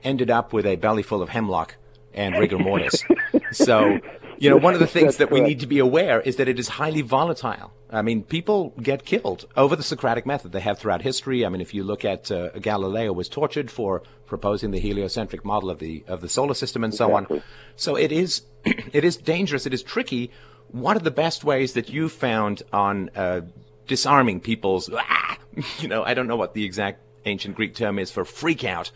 [0.04, 1.74] ended up with a belly full of hemlock
[2.14, 3.02] and rigor mortis.
[3.50, 3.98] so
[4.38, 5.48] you know, one of the things that we correct.
[5.48, 7.72] need to be aware is that it is highly volatile.
[7.90, 10.52] I mean, people get killed over the Socratic method.
[10.52, 11.44] They have throughout history.
[11.44, 15.70] I mean, if you look at uh, Galileo was tortured for proposing the heliocentric model
[15.70, 17.42] of the of the solar system and so on.
[17.76, 19.66] So it is it is dangerous.
[19.66, 20.30] It is tricky.
[20.72, 23.42] What are the best ways that you found on uh,
[23.86, 24.90] disarming people's?
[24.92, 25.36] Ah,
[25.78, 28.90] you know, I don't know what the exact ancient Greek term is for freak out,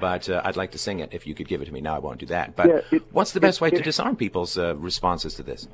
[0.00, 1.80] but uh, I'd like to sing it if you could give it to me.
[1.80, 2.56] Now I won't do that.
[2.56, 5.68] But yeah, it, what's the best it, way to disarm people's uh, responses to this?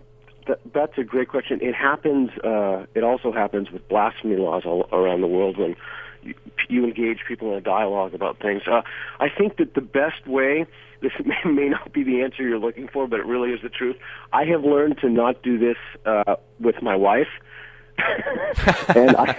[0.47, 1.61] That, that's a great question.
[1.63, 2.31] It happens.
[2.45, 5.77] Uh, it also happens with blasphemy laws all around the world when
[6.23, 6.35] you,
[6.69, 8.63] you engage people in a dialogue about things.
[8.67, 8.83] Uh,
[9.21, 10.67] I think that the best way.
[11.01, 13.69] This may, may, not be the answer you're looking for, but it really is the
[13.69, 13.95] truth.
[14.33, 17.29] I have learned to not do this uh, with my wife
[17.99, 19.35] and I,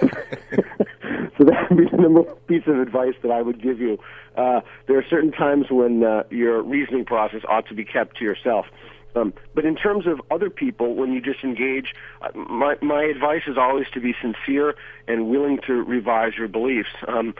[1.38, 3.98] so that would be the number one piece of advice that I would give you.
[4.36, 8.24] Uh, there are certain times when uh, your reasoning process ought to be kept to
[8.24, 8.66] yourself.
[9.16, 13.42] Um, but in terms of other people, when you just engage, uh, my, my advice
[13.48, 14.74] is always to be sincere
[15.08, 16.90] and willing to revise your beliefs.
[17.08, 17.34] Um,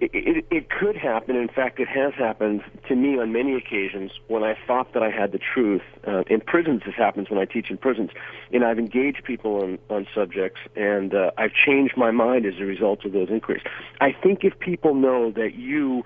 [0.00, 1.34] it, it, could happen.
[1.34, 5.10] In fact, it has happened to me on many occasions when I thought that I
[5.10, 5.82] had the truth.
[6.06, 8.10] Uh, in prisons, this happens when I teach in prisons,
[8.52, 12.64] and I've engaged people on, on subjects, and uh, I've changed my mind as a
[12.64, 13.62] result of those inquiries.
[14.00, 16.04] I think if people know that you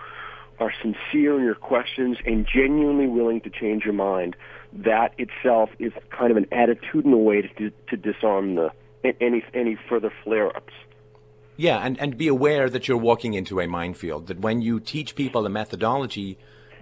[0.58, 4.36] are sincere in your questions and genuinely willing to change your mind,
[4.72, 8.70] that itself is kind of an attitudinal way to, to disarm the
[9.20, 10.72] any any further flare-ups.
[11.56, 15.14] Yeah, and, and be aware that you're walking into a minefield, that when you teach
[15.14, 16.38] people a methodology,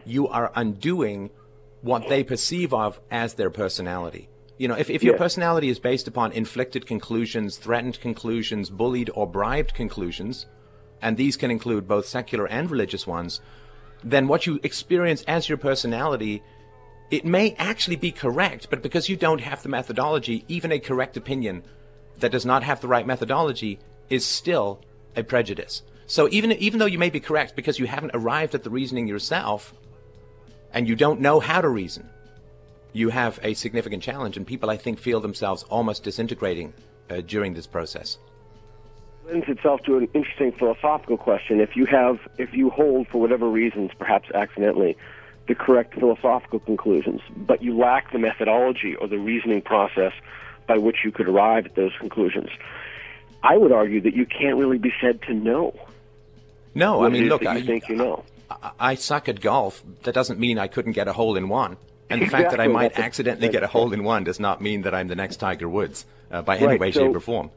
[0.06, 1.30] you are undoing
[1.82, 4.28] what they perceive of as their personality.
[4.58, 9.26] You know, if, if your personality is based upon inflicted conclusions, threatened conclusions, bullied or
[9.26, 10.46] bribed conclusions,
[11.02, 13.40] and these can include both secular and religious ones,
[14.04, 16.42] then what you experience as your personality,
[17.10, 21.16] it may actually be correct, but because you don't have the methodology, even a correct
[21.16, 21.64] opinion
[22.18, 23.78] that does not have the right methodology
[24.10, 24.80] is still
[25.16, 25.82] a prejudice.
[26.06, 29.06] So even even though you may be correct because you haven't arrived at the reasoning
[29.06, 29.72] yourself
[30.74, 32.08] and you don't know how to reason,
[32.92, 36.72] you have a significant challenge and people I think feel themselves almost disintegrating
[37.08, 38.18] uh, during this process.
[39.26, 41.60] Lends itself to an interesting philosophical question.
[41.60, 44.96] If you have if you hold for whatever reasons, perhaps accidentally,
[45.46, 50.12] the correct philosophical conclusions, but you lack the methodology or the reasoning process
[50.66, 52.50] by which you could arrive at those conclusions.
[53.42, 55.74] I would argue that you can't really be said to know.
[56.74, 58.24] No, I mean, look, I think you know.
[58.50, 59.82] I, I suck at golf.
[60.02, 61.76] That doesn't mean I couldn't get a hole in one.
[62.10, 62.44] And the exactly.
[62.46, 64.82] fact that I might that's accidentally a, get a hole in one does not mean
[64.82, 67.50] that I'm the next Tiger Woods uh, by any way, so, shape, or form.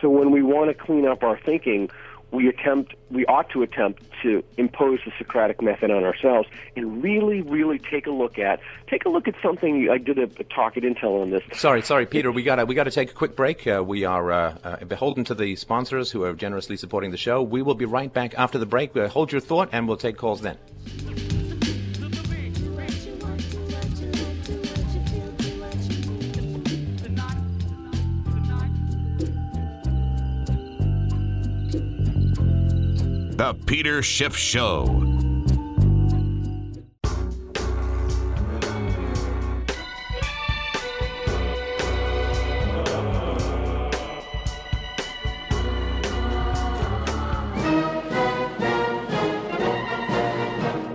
[0.00, 1.90] So when we want to clean up our thinking,
[2.32, 7.42] we attempt, we ought to attempt to impose the Socratic method on ourselves and really,
[7.42, 9.88] really take a look at, take a look at something.
[9.90, 11.42] I did a, a talk at Intel on this.
[11.52, 13.66] Sorry, sorry, Peter, we got we got to take a quick break.
[13.66, 17.42] Uh, we are uh, uh, beholden to the sponsors who are generously supporting the show.
[17.42, 18.96] We will be right back after the break.
[18.96, 20.56] Uh, hold your thought, and we'll take calls then.
[33.34, 34.84] The Peter Schiff Show.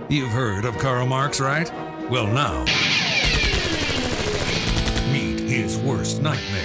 [0.08, 1.68] You've heard of Karl Marx, right?
[2.08, 2.60] Well, now,
[5.12, 6.62] meet his worst nightmare.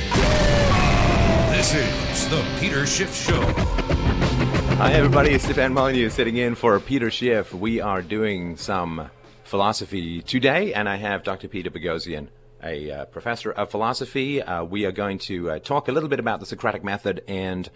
[1.57, 3.82] This is The Peter Schiff Show.
[4.77, 5.29] Hi, everybody.
[5.31, 7.53] It's Stefan Molyneux sitting in for Peter Schiff.
[7.53, 9.09] We are doing some
[9.43, 11.47] philosophy today, and I have Dr.
[11.47, 12.27] Peter Boghossian,
[12.61, 14.41] a uh, professor of philosophy.
[14.41, 17.69] Uh, we are going to uh, talk a little bit about the Socratic method and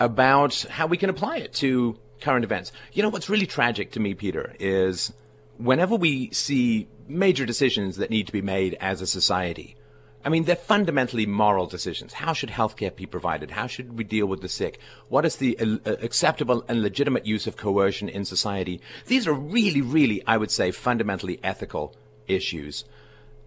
[0.00, 2.72] about how we can apply it to current events.
[2.92, 5.12] You know, what's really tragic to me, Peter, is
[5.56, 9.76] whenever we see major decisions that need to be made as a society,
[10.24, 12.12] I mean, they're fundamentally moral decisions.
[12.12, 13.50] How should healthcare be provided?
[13.50, 14.78] How should we deal with the sick?
[15.08, 18.80] What is the uh, uh, acceptable and legitimate use of coercion in society?
[19.06, 21.96] These are really, really, I would say, fundamentally ethical
[22.28, 22.84] issues.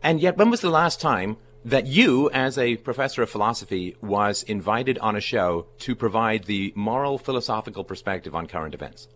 [0.03, 4.43] And yet, when was the last time that you, as a professor of philosophy, was
[4.43, 9.07] invited on a show to provide the moral philosophical perspective on current events?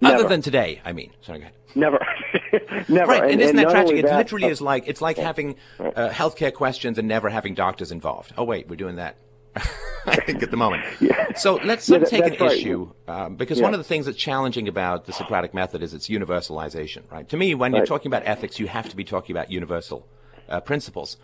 [0.00, 0.16] Never.
[0.16, 1.12] Other than today, I mean.
[1.22, 1.54] Sorry, go ahead.
[1.74, 2.04] Never.
[2.88, 3.12] never.
[3.12, 4.04] Right, and, and isn't and that tragic?
[4.04, 8.32] It literally is like it's like having uh, healthcare questions and never having doctors involved.
[8.36, 9.16] Oh wait, we're doing that.
[10.06, 10.84] I think at the moment.
[11.00, 11.34] Yeah.
[11.34, 12.56] So let's yeah, that, take an right.
[12.56, 13.64] issue um, because yeah.
[13.64, 17.02] one of the things that's challenging about the Socratic method is its universalization.
[17.10, 17.28] Right.
[17.28, 17.78] To me, when right.
[17.78, 20.06] you're talking about ethics, you have to be talking about universal
[20.48, 21.16] uh, principles.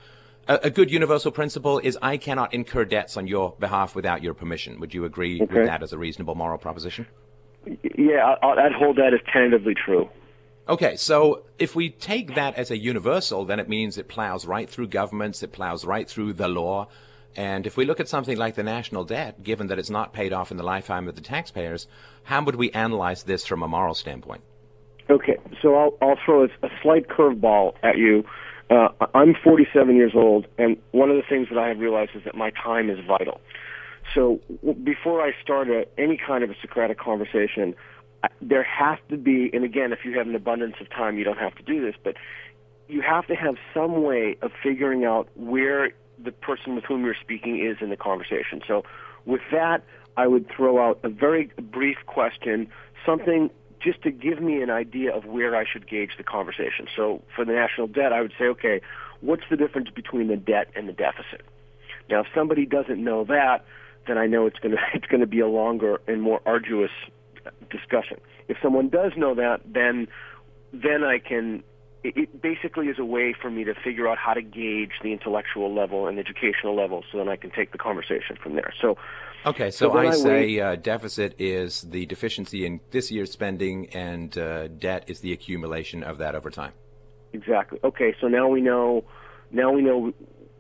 [0.49, 4.35] A, a, good universal principle is I cannot incur debts on your behalf without your
[4.35, 4.81] permission.
[4.81, 5.55] Would you agree okay.
[5.55, 7.07] with that as a reasonable moral proposition?
[7.97, 10.09] Yeah, I, I'd hold that as tentatively true.
[10.69, 14.71] Okay, so if we take that as a universal, then it means it plows right
[14.71, 16.87] through governments, it plows right through the law.
[17.35, 20.33] And if we look at something like the national debt, given that it's not paid
[20.33, 21.89] off in the lifetime of the taxpayers,
[22.25, 24.43] how would we analyze this from a moral standpoint?
[25.11, 28.25] Okay, so I'll, I'll throw a, a slight curveball at you.
[28.71, 32.23] Uh, I'm 47 years old, and one of the things that I have realized is
[32.25, 33.41] that my time is vital.
[34.15, 37.75] So w- before I start a, any kind of a Socratic conversation,
[38.41, 41.39] there has to be, and again, if you have an abundance of time, you don't
[41.39, 42.15] have to do this, but
[42.89, 45.91] you have to have some way of figuring out where
[46.23, 48.61] the person with whom you're speaking is in the conversation.
[48.67, 48.85] So,
[49.25, 49.83] with that,
[50.17, 52.69] I would throw out a very brief question,
[53.07, 53.51] something
[53.81, 56.87] just to give me an idea of where I should gauge the conversation.
[56.95, 58.81] So, for the national debt, I would say, okay,
[59.21, 61.43] what's the difference between the debt and the deficit?
[62.11, 63.65] Now, if somebody doesn't know that,
[64.07, 66.91] then I know it's going to it's going to be a longer and more arduous
[67.71, 68.19] discussion.
[68.49, 70.09] If someone does know that, then
[70.73, 71.63] then I can.
[72.05, 75.73] It, basically is a way for me to figure out how to gauge the intellectual
[75.73, 78.73] level and educational level, so then I can take the conversation from there.
[78.81, 78.99] So.
[79.47, 83.89] Okay, so, so I, I, say uh, deficit is the deficiency in this year's spending,
[83.91, 86.73] and uh, debt is the accumulation of that over time.
[87.35, 87.79] Exactly.
[87.85, 89.05] Okay, so now we know
[89.53, 90.13] now we know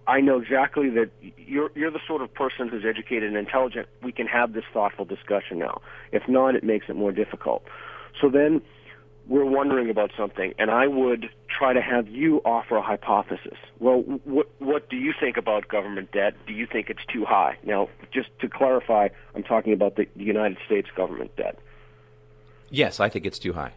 [0.06, 3.88] I know exactly that you're you're the sort of person who's educated and intelligent.
[4.02, 5.80] We can have this thoughtful discussion now.
[6.10, 7.64] If not, it makes it more difficult.
[8.20, 8.62] So then
[9.28, 13.56] we're wondering about something, and I would try to have you offer a hypothesis.
[13.78, 16.34] Well, what what do you think about government debt?
[16.48, 17.56] Do you think it's too high?
[17.62, 21.58] Now, just to clarify, I'm talking about the, the United States government debt.
[22.70, 23.72] Yes, I think it's too high.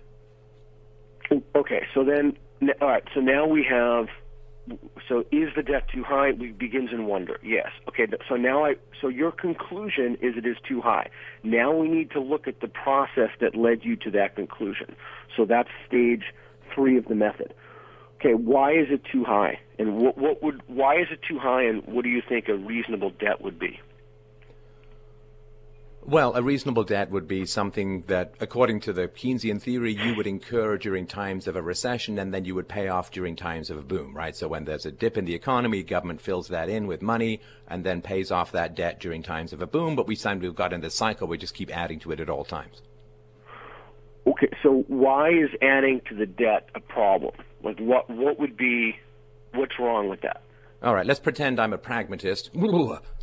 [1.55, 2.35] Okay, so then
[2.81, 4.07] all right, so now we have
[5.07, 6.31] so is the debt too high?
[6.31, 7.39] We begins in wonder.
[7.43, 7.67] Yes.
[7.87, 8.07] Okay.
[8.27, 8.75] So now I.
[9.01, 11.09] So your conclusion is it is too high.
[11.43, 14.95] Now we need to look at the process that led you to that conclusion.
[15.35, 16.23] So that's stage
[16.73, 17.53] three of the method.
[18.19, 18.33] Okay.
[18.33, 19.59] Why is it too high?
[19.77, 20.61] And what, what would?
[20.67, 21.63] Why is it too high?
[21.63, 23.79] And what do you think a reasonable debt would be?
[26.07, 30.27] Well, a reasonable debt would be something that, according to the Keynesian theory, you would
[30.27, 33.79] incur during times of a recession and then you would pay off during times of
[33.79, 34.35] a boom, right?
[34.35, 37.83] So when there's a dip in the economy, government fills that in with money and
[37.83, 39.95] then pays off that debt during times of a boom.
[39.95, 42.19] But we seem to have got in this cycle, we just keep adding to it
[42.19, 42.83] at all times.
[44.27, 47.33] Okay, so why is adding to the debt a problem?
[47.63, 48.95] Like, what, what would be,
[49.55, 50.43] what's wrong with that?
[50.83, 52.51] All right, let's pretend I'm a pragmatist.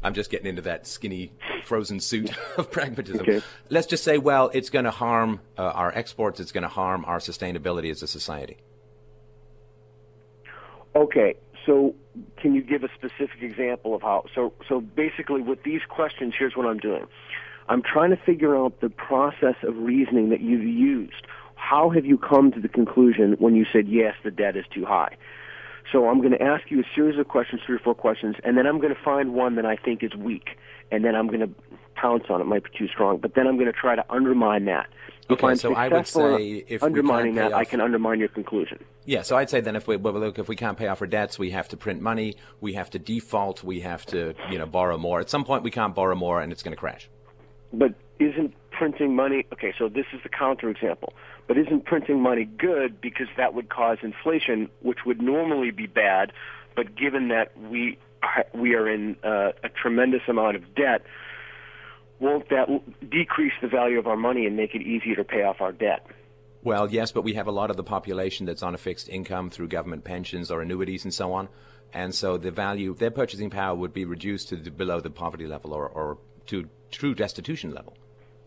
[0.03, 1.33] I'm just getting into that skinny,
[1.65, 3.21] frozen suit of pragmatism.
[3.23, 3.43] Okay.
[3.71, 7.05] Let's just say, well, it's going to harm uh, our exports, it's going to harm
[7.05, 8.57] our sustainability as a society.
[10.97, 11.35] Okay,
[11.65, 11.95] so
[12.37, 14.25] can you give a specific example of how?
[14.35, 17.07] So, so basically, with these questions, here's what I'm doing
[17.69, 21.25] I'm trying to figure out the process of reasoning that you've used.
[21.55, 24.85] How have you come to the conclusion when you said, yes, the debt is too
[24.85, 25.17] high?
[25.91, 28.57] So I'm going to ask you a series of questions, three or four questions, and
[28.57, 30.51] then I'm going to find one that I think is weak,
[30.93, 31.51] and then I'm going to
[31.97, 32.45] pounce on it.
[32.45, 34.87] it might be too strong, but then I'm going to try to undermine that.
[35.29, 38.29] If okay, I'm so I would say if undermining that, off, I can undermine your
[38.29, 38.79] conclusion.
[39.07, 41.07] Yeah, so I'd say then if we well, look, if we can't pay off our
[41.07, 44.67] debts, we have to print money, we have to default, we have to you know
[44.67, 45.21] borrow more.
[45.21, 47.09] At some point, we can't borrow more, and it's going to crash.
[47.73, 51.13] But isn't printing money okay so this is the counterexample
[51.47, 56.33] but isn't printing money good because that would cause inflation which would normally be bad
[56.75, 61.03] but given that we are, we are in uh, a tremendous amount of debt
[62.21, 62.67] won't that
[63.11, 66.07] decrease the value of our money and make it easier to pay off our debt
[66.65, 69.51] well yes but we have a lot of the population that's on a fixed income
[69.51, 71.47] through government pensions or annuities and so on
[71.93, 75.47] and so the value their purchasing power would be reduced to the, below the poverty
[75.47, 76.17] level or, or
[76.47, 77.93] to true destitution level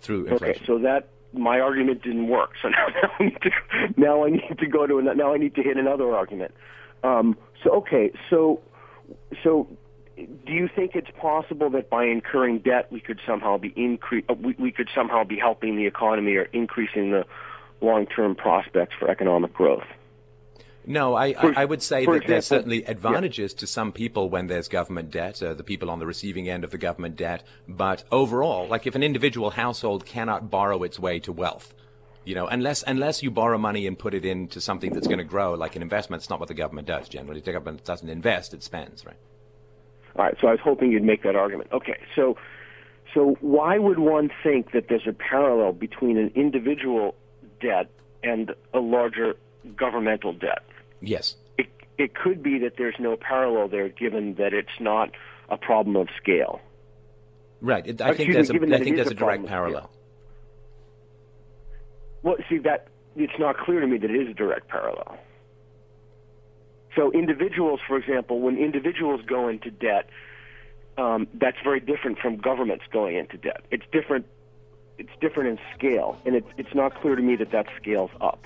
[0.02, 0.56] through inflation.
[0.56, 2.52] Okay, so that my argument didn't work.
[2.62, 3.42] So now, now, I, need
[4.00, 6.54] to, now I need to go to another, now I need to hit another argument.
[7.04, 8.62] Um, so okay, so
[9.44, 9.68] so
[10.18, 14.34] do you think it's possible that by incurring debt we could somehow be incre- uh,
[14.34, 17.26] we, we could somehow be helping the economy or increasing the
[17.82, 19.84] long-term prospects for economic growth?
[20.88, 23.60] No, I, for, I would say that there's certainly advantages yeah.
[23.60, 26.70] to some people when there's government debt, uh, the people on the receiving end of
[26.72, 27.44] the government debt.
[27.68, 31.74] But overall, like if an individual household cannot borrow its way to wealth,
[32.24, 35.24] you know, unless unless you borrow money and put it into something that's going to
[35.26, 37.40] grow, like an investment, it's not what the government does generally.
[37.42, 39.16] The government doesn't invest; it spends, right?
[40.16, 40.36] All right.
[40.42, 41.72] So I was hoping you'd make that argument.
[41.72, 42.00] Okay.
[42.16, 42.38] So,
[43.14, 47.16] so why would one think that there's a parallel between an individual
[47.60, 47.90] debt
[48.24, 49.36] and a larger
[49.78, 50.64] governmental debt?
[51.02, 51.36] Yes.
[51.58, 51.68] It,
[51.98, 55.12] it could be that there's no parallel there, given that it's not
[55.50, 56.62] a problem of scale.
[57.62, 57.86] Right.
[57.86, 58.50] It, I, uh, think me, there's
[59.12, 59.90] a, direct parallel.
[62.24, 65.18] Well, see that it's not clear to me that it is a direct parallel.
[66.96, 70.10] So individuals, for example, when individuals go into debt,
[70.98, 73.62] um, that's very different from governments going into debt.
[73.70, 74.26] It's different.
[74.98, 78.46] It's different in scale, and it's it's not clear to me that that scales up.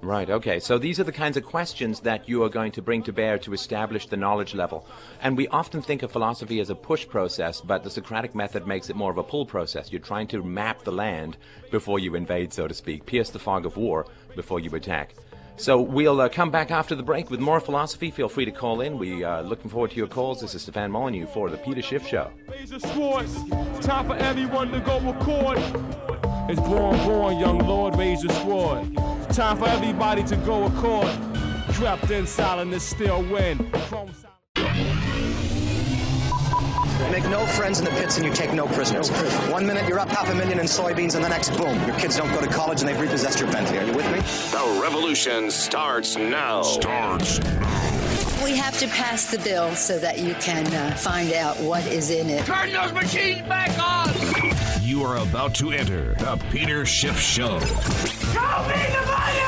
[0.00, 0.60] Right, okay.
[0.60, 3.36] So these are the kinds of questions that you are going to bring to bear
[3.38, 4.86] to establish the knowledge level.
[5.20, 8.90] And we often think of philosophy as a push process, but the Socratic method makes
[8.90, 9.90] it more of a pull process.
[9.90, 11.36] You're trying to map the land
[11.72, 15.14] before you invade, so to speak, pierce the fog of war before you attack.
[15.56, 18.12] So we'll uh, come back after the break with more philosophy.
[18.12, 18.96] Feel free to call in.
[18.98, 20.40] We are uh, looking forward to your calls.
[20.40, 22.30] This is Stefan Molyneux for The Peter Schiff Show.
[26.48, 28.86] It's born, born, young lord, raise your sword.
[29.34, 31.12] Time for everybody to go accord.
[31.74, 33.58] Trapped in silence, still win.
[37.10, 39.10] Make no friends in the pits and you take no prisoners.
[39.52, 42.16] One minute you're up half a million in soybeans, and the next, boom, your kids
[42.16, 43.78] don't go to college and they've repossessed your Bentley.
[43.78, 44.20] Are you with me?
[44.50, 46.62] The revolution starts now.
[46.62, 47.40] Starts
[48.44, 52.10] we have to pass the bill so that you can uh, find out what is
[52.10, 52.46] in it.
[52.46, 54.47] Turn those machines back on!
[54.88, 57.58] You are about to enter the Peter Schiff Show.
[57.60, 59.42] Show me the money!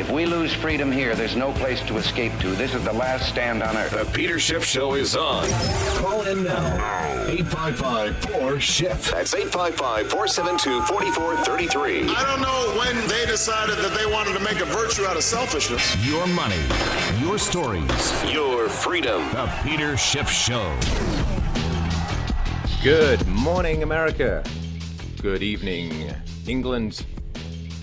[0.00, 2.50] If we lose freedom here, there's no place to escape to.
[2.50, 3.90] This is the last stand on earth.
[3.90, 5.48] The Peter Schiff Show is on.
[5.96, 7.26] Call in now.
[7.30, 9.10] 855-4-SCHIFF.
[9.10, 12.14] That's 855-472-4433.
[12.14, 15.24] I don't know when they decided that they wanted to make a virtue out of
[15.24, 15.96] selfishness.
[16.08, 16.60] Your money,
[17.20, 19.28] your stories, your freedom.
[19.32, 20.78] The Peter Schiff Show.
[22.84, 24.42] Good morning, America.
[25.22, 26.10] Good evening,
[26.46, 27.04] England.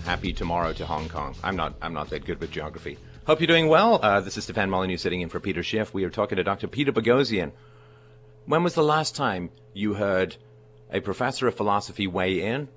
[0.06, 1.36] Happy tomorrow to Hong Kong.
[1.44, 1.76] I'm not.
[1.84, 2.98] I'm not that good with geography.
[3.28, 4.00] Hope you're doing well.
[4.02, 5.94] Uh, this is Stefan Molyneux sitting in for Peter Schiff.
[5.94, 6.66] We are talking to Dr.
[6.68, 7.52] Peter Boghossian.
[8.48, 10.38] When was the last time you heard
[10.92, 12.70] a professor of philosophy weigh in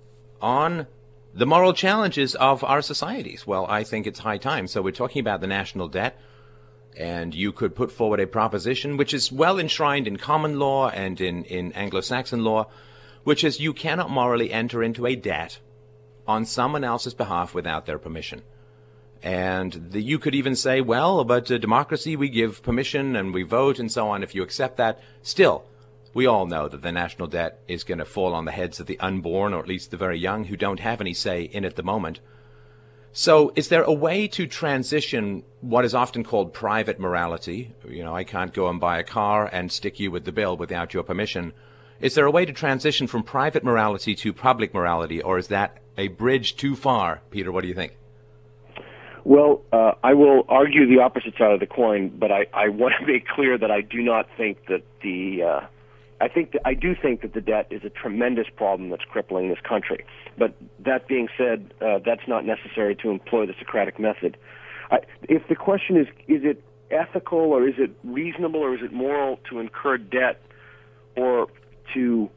[0.42, 0.86] on
[1.32, 3.46] the moral challenges of our societies?
[3.46, 4.66] Well, I think it's high time.
[4.66, 6.18] So we're talking about the national debt
[6.98, 11.18] and you could put forward a proposition which is well enshrined in common law and
[11.18, 12.66] in, in Anglo Saxon law
[13.24, 15.58] which is you cannot morally enter into a debt
[16.26, 18.42] on someone else's behalf without their permission.
[19.22, 23.78] And the, you could even say, well, but democracy, we give permission and we vote
[23.78, 24.22] and so on.
[24.22, 25.64] If you accept that, still,
[26.14, 28.86] we all know that the national debt is going to fall on the heads of
[28.86, 31.68] the unborn, or at least the very young, who don't have any say in it
[31.68, 32.20] at the moment.
[33.12, 37.72] So, is there a way to transition what is often called private morality?
[37.86, 40.56] You know, I can't go and buy a car and stick you with the bill
[40.56, 41.52] without your permission
[42.00, 45.76] is there a way to transition from private morality to public morality, or is that
[45.98, 47.20] a bridge too far?
[47.30, 47.94] Peter, what do you think?
[49.24, 52.94] Well, uh, I will argue the opposite side of the coin, but I, I want
[52.98, 55.60] to make clear that I do not think that the uh,
[56.22, 59.50] I think that, I do think that the debt is a tremendous problem that's crippling
[59.50, 60.04] this country.
[60.38, 64.38] But that being said, uh, that's not necessary to employ the Socratic method.
[64.90, 68.92] I, if the question is, is it ethical or is it reasonable or is it
[68.92, 70.40] moral to incur debt
[71.16, 71.48] or
[71.94, 72.30] to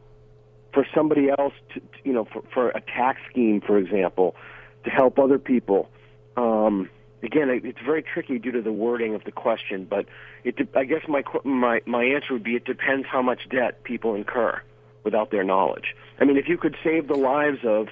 [0.74, 4.36] for somebody else to you know for, for a tax scheme for example
[4.84, 5.89] to help other people
[6.38, 6.89] um,
[7.24, 10.06] again it's very tricky due to the wording of the question but
[10.43, 14.16] it i guess my my my answer would be it depends how much debt people
[14.16, 14.60] incur
[15.04, 17.88] without their knowledge i mean if you could save the lives of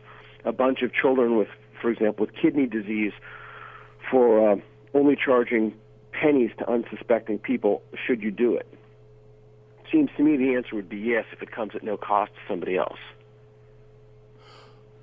[0.45, 1.47] a bunch of children with
[1.81, 3.13] for example with kidney disease
[4.09, 4.55] for uh,
[4.93, 5.73] only charging
[6.11, 8.67] pennies to unsuspecting people should you do it
[9.91, 12.39] seems to me the answer would be yes if it comes at no cost to
[12.53, 12.97] somebody else.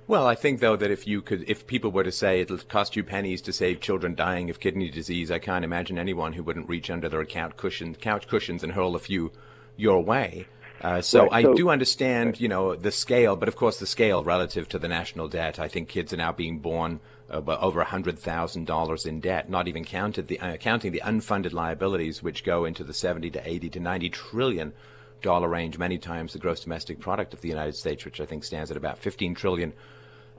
[0.07, 2.95] Well, I think though that if you could, if people were to say it'll cost
[2.95, 6.67] you pennies to save children dying of kidney disease, I can't imagine anyone who wouldn't
[6.67, 9.31] reach under their couch cushions, couch cushions, and hurl a few
[9.77, 10.47] your way.
[10.81, 13.85] Uh, so, right, so, I do understand, you know, the scale, but of course the
[13.85, 15.59] scale relative to the national debt.
[15.59, 17.01] I think kids are now being born
[17.31, 22.43] uh, over $100,000 in debt, not even counted the, uh, counting the unfunded liabilities, which
[22.43, 24.73] go into the 70 to 80 to 90 trillion
[25.21, 28.43] dollar range, many times the gross domestic product of the United States, which I think
[28.43, 29.73] stands at about 15 trillion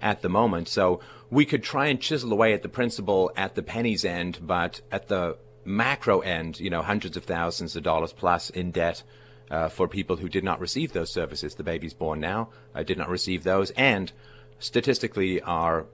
[0.03, 0.67] at the moment.
[0.67, 0.99] So
[1.31, 5.07] we could try and chisel away at the principal at the penny's end, but at
[5.07, 9.03] the macro end, you know, hundreds of thousands of dollars plus in debt.
[9.51, 12.97] Uh, for people who did not receive those services, the babies born now uh, did
[12.97, 14.13] not receive those, and
[14.61, 15.87] statistically are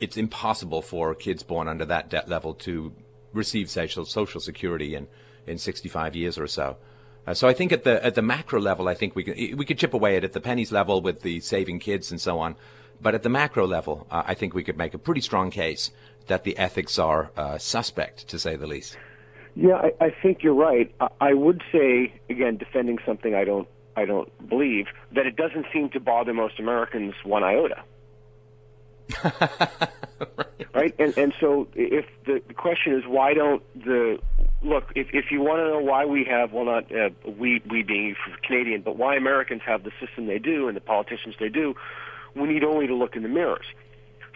[0.00, 2.92] it's impossible for kids born under that debt level to
[3.32, 5.06] receive social, social security in,
[5.46, 6.76] in 65 years or so.
[7.26, 9.66] Uh, so I think at the at the macro level, I think we can we
[9.66, 12.38] could chip away at it at the pennies level with the saving kids and so
[12.40, 12.56] on.
[13.00, 15.90] But at the macro level, uh, I think we could make a pretty strong case
[16.28, 18.96] that the ethics are uh, suspect, to say the least.
[19.54, 20.92] Yeah, I, I think you're right.
[21.00, 25.66] I, I would say again, defending something I don't I don't believe that it doesn't
[25.74, 27.82] seem to bother most Americans one iota
[29.22, 29.88] right.
[30.74, 30.94] right.
[30.98, 34.18] And and so if the, the question is why don't the
[34.62, 37.82] look if if you want to know why we have well not uh, we we
[37.82, 41.74] being Canadian but why Americans have the system they do and the politicians they do,
[42.34, 43.66] we need only to look in the mirrors.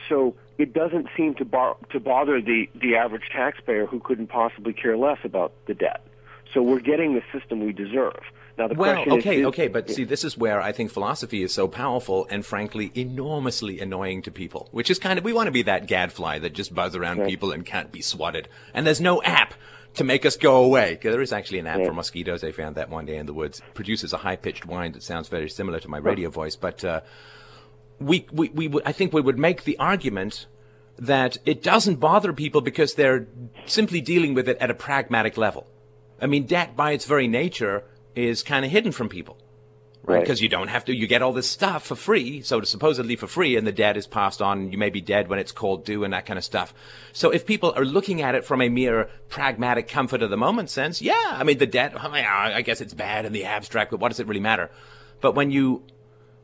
[0.09, 4.72] So it doesn't seem to bar- to bother the the average taxpayer who couldn't possibly
[4.72, 6.07] care less about the debt.
[6.53, 8.20] So we're getting the system we deserve.
[8.57, 11.43] Now, the well, question okay, is, okay, but see, this is where I think philosophy
[11.43, 14.69] is so powerful and, frankly, enormously annoying to people.
[14.71, 17.29] Which is kind of we want to be that gadfly that just buzz around right.
[17.29, 18.49] people and can't be swatted.
[18.73, 19.55] And there's no app
[19.95, 20.99] to make us go away.
[21.03, 21.87] There is actually an app yeah.
[21.87, 22.43] for mosquitoes.
[22.45, 23.59] I found that one day in the woods.
[23.61, 26.85] It produces a high pitched whine that sounds very similar to my radio voice, but
[26.85, 27.01] uh,
[28.01, 30.47] we, we, we i think we would make the argument
[30.99, 33.27] that it doesn't bother people because they're
[33.67, 35.67] simply dealing with it at a pragmatic level.
[36.21, 37.83] I mean, debt by its very nature
[38.15, 39.37] is kind of hidden from people,
[40.05, 40.21] right?
[40.21, 42.41] Because you don't have to, you get all this stuff for free.
[42.43, 44.73] So supposedly for free and the debt is passed on.
[44.73, 46.75] You may be dead when it's called due and that kind of stuff.
[47.12, 50.71] So if people are looking at it from a mere pragmatic comfort of the moment
[50.71, 54.09] sense, yeah, I mean, the debt, I guess it's bad in the abstract, but what
[54.09, 54.71] does it really matter?
[55.21, 55.83] But when you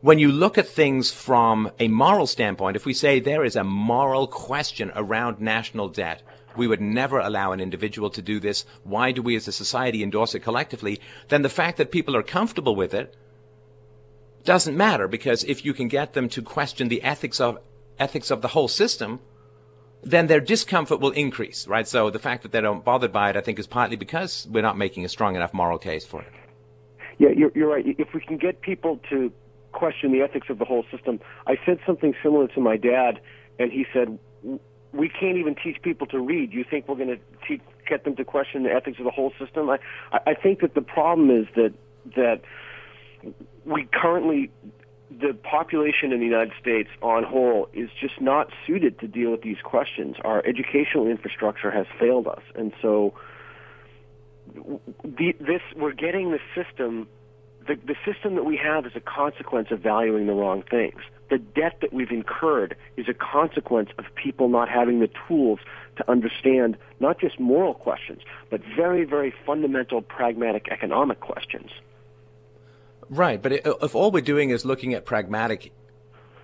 [0.03, 3.63] when you look at things from a moral standpoint, if we say there is a
[3.63, 6.23] moral question around national debt,
[6.57, 8.65] we would never allow an individual to do this.
[8.85, 11.01] Why do we as a society endorse it collectively?
[11.29, 13.15] Then the fact that people are comfortable with it
[14.45, 17.59] doesn't matter because if you can get them to question the ethics of
[17.99, 19.21] ethics of the whole system,
[20.03, 21.87] then their discomfort will increase, right?
[21.87, 24.63] So the fact that they don't bothered by it, I think, is partly because we're
[24.63, 26.33] not making a strong enough moral case for it.
[27.19, 27.85] Yeah, you're, you're right.
[27.87, 29.31] If we can get people to
[29.73, 33.21] question the ethics of the whole system, I said something similar to my dad,
[33.59, 34.19] and he said,
[34.93, 36.53] we can't even teach people to read.
[36.53, 39.33] You think we're going to teach, get them to question the ethics of the whole
[39.39, 39.71] system?
[39.71, 39.79] I,
[40.13, 41.73] I think that the problem is that
[42.17, 42.41] that
[43.65, 44.51] we currently
[45.11, 49.43] the population in the United States on whole is just not suited to deal with
[49.43, 50.17] these questions.
[50.25, 53.15] Our educational infrastructure has failed us, and so
[55.05, 57.07] the, this we're getting the system
[57.71, 61.01] the, the system that we have is a consequence of valuing the wrong things.
[61.31, 65.61] The debt that we've incurred is a consequence of people not having the tools
[65.95, 71.71] to understand not just moral questions, but very, very fundamental pragmatic economic questions.
[73.09, 75.71] Right, but if all we're doing is looking at pragmatic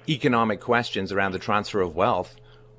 [0.09, 2.37] economic questions around the transfer of wealth,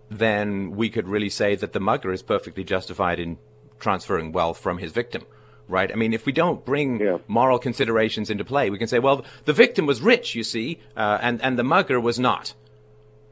[0.09, 3.39] then we could really say that the mugger is perfectly justified in
[3.77, 5.25] transferring wealth from his victim
[5.67, 5.91] right?
[5.91, 7.17] I mean, if we don't bring yeah.
[7.27, 11.17] moral considerations into play, we can say, well, the victim was rich, you see, uh,
[11.21, 12.53] and, and the mugger was not.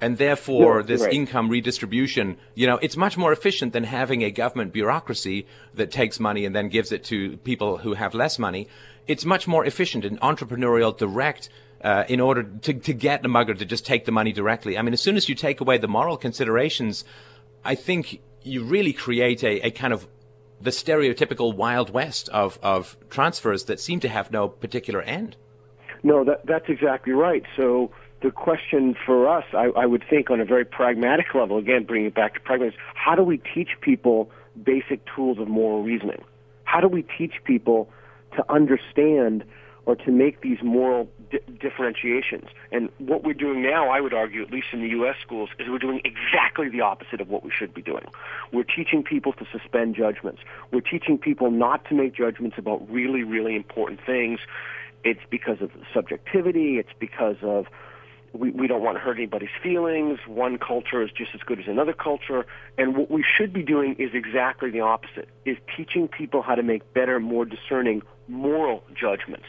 [0.01, 1.13] And therefore, yeah, this right.
[1.13, 6.19] income redistribution, you know, it's much more efficient than having a government bureaucracy that takes
[6.19, 8.67] money and then gives it to people who have less money.
[9.07, 11.47] It's much more efficient and entrepreneurial, direct,
[11.81, 14.77] uh, in order to, to get the mugger to just take the money directly.
[14.77, 17.05] I mean, as soon as you take away the moral considerations,
[17.63, 20.07] I think you really create a, a kind of
[20.61, 25.35] the stereotypical Wild West of, of transfers that seem to have no particular end.
[26.03, 27.43] No, that, that's exactly right.
[27.57, 27.91] So
[28.21, 32.07] the question for us, I, I would think, on a very pragmatic level, again, bringing
[32.07, 34.29] it back to pragmatism, how do we teach people
[34.63, 36.23] basic tools of moral reasoning?
[36.63, 37.89] How do we teach people
[38.35, 39.43] to understand
[39.85, 42.49] or to make these moral di- differentiations.
[42.71, 45.15] And what we're doing now, I would argue, at least in the U.S.
[45.21, 48.05] schools, is we're doing exactly the opposite of what we should be doing.
[48.51, 50.41] We're teaching people to suspend judgments.
[50.71, 54.39] We're teaching people not to make judgments about really, really important things.
[55.03, 56.77] It's because of subjectivity.
[56.77, 57.67] It's because of
[58.33, 60.19] we, we don't want to hurt anybody's feelings.
[60.27, 62.45] One culture is just as good as another culture.
[62.77, 66.63] And what we should be doing is exactly the opposite, is teaching people how to
[66.63, 69.45] make better, more discerning moral judgments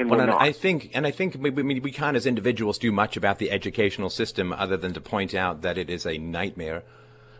[0.00, 2.90] and well, and I think, and I think we, we, we can't as individuals do
[2.92, 6.82] much about the educational system other than to point out that it is a nightmare.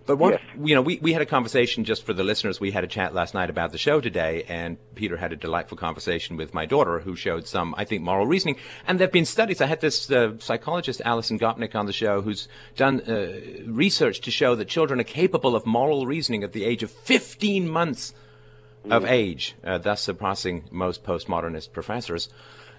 [0.07, 0.43] But what yes.
[0.63, 2.59] you know, we, we had a conversation just for the listeners.
[2.61, 5.77] We had a chat last night about the show today, and Peter had a delightful
[5.79, 8.57] conversation with my daughter, who showed some, I think, moral reasoning.
[8.87, 9.61] And there have been studies.
[9.61, 13.39] I had this uh, psychologist, Alison Gopnik, on the show, who's done uh,
[13.71, 17.69] research to show that children are capable of moral reasoning at the age of 15
[17.69, 18.13] months
[18.87, 18.93] mm.
[18.97, 22.29] of age, uh, thus surpassing most postmodernist professors.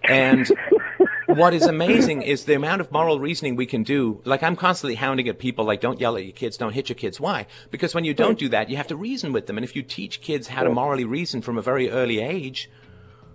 [0.03, 0.47] And
[1.27, 4.21] what is amazing is the amount of moral reasoning we can do.
[4.25, 6.95] Like I'm constantly hounding at people, like don't yell at your kids, don't hit your
[6.95, 7.19] kids.
[7.19, 7.47] Why?
[7.69, 9.57] Because when you don't do that, you have to reason with them.
[9.57, 12.69] And if you teach kids how to morally reason from a very early age,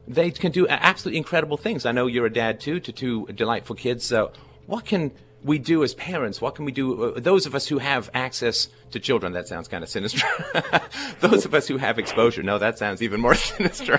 [0.08, 1.84] they can do absolutely incredible things.
[1.84, 4.04] I know you're a dad too to two delightful kids.
[4.04, 4.32] So
[4.66, 5.12] what can
[5.46, 6.40] we do as parents?
[6.40, 7.04] What can we do?
[7.14, 10.26] Uh, those of us who have access to children, that sounds kind of sinister.
[11.20, 13.98] those of us who have exposure, no, that sounds even more sinister.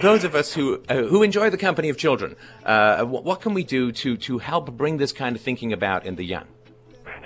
[0.00, 3.64] those of us who uh, who enjoy the company of children, uh, what can we
[3.64, 6.44] do to to help bring this kind of thinking about in the young?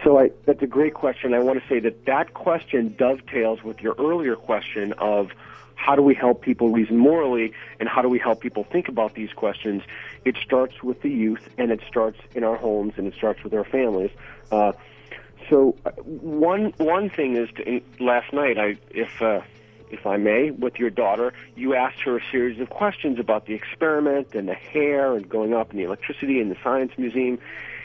[0.03, 1.33] So I, that's a great question.
[1.33, 5.31] I want to say that that question dovetails with your earlier question of
[5.77, 9.15] how do we help people reason morally and how do we help people think about
[9.15, 9.83] these questions
[10.25, 13.53] it starts with the youth, and it starts in our homes, and it starts with
[13.55, 14.11] our families.
[14.51, 14.73] Uh,
[15.51, 19.41] so uh, one one thing is to, last night I if uh,
[19.91, 23.55] if I may with your daughter you asked her a series of questions about the
[23.55, 27.41] experiment and the hair and going up and the electricity and the science museum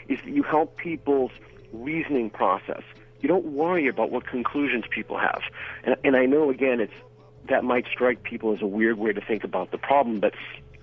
[0.08, 1.32] is that you help people's
[1.72, 2.82] reasoning process
[3.22, 5.42] you don't worry about what conclusions people have
[5.82, 6.94] and, and I know again it's
[7.48, 10.32] that might strike people as a weird way to think about the problem but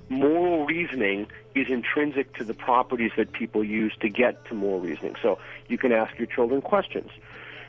[0.09, 5.15] moral reasoning is intrinsic to the properties that people use to get to moral reasoning.
[5.21, 7.09] So you can ask your children questions.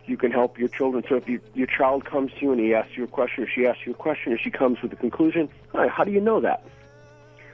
[0.07, 1.03] You can help your children.
[1.09, 3.49] So if you, your child comes to you and he asks you a question, or
[3.49, 6.41] she asks you a question, or she comes with a conclusion, how do you know
[6.41, 6.65] that?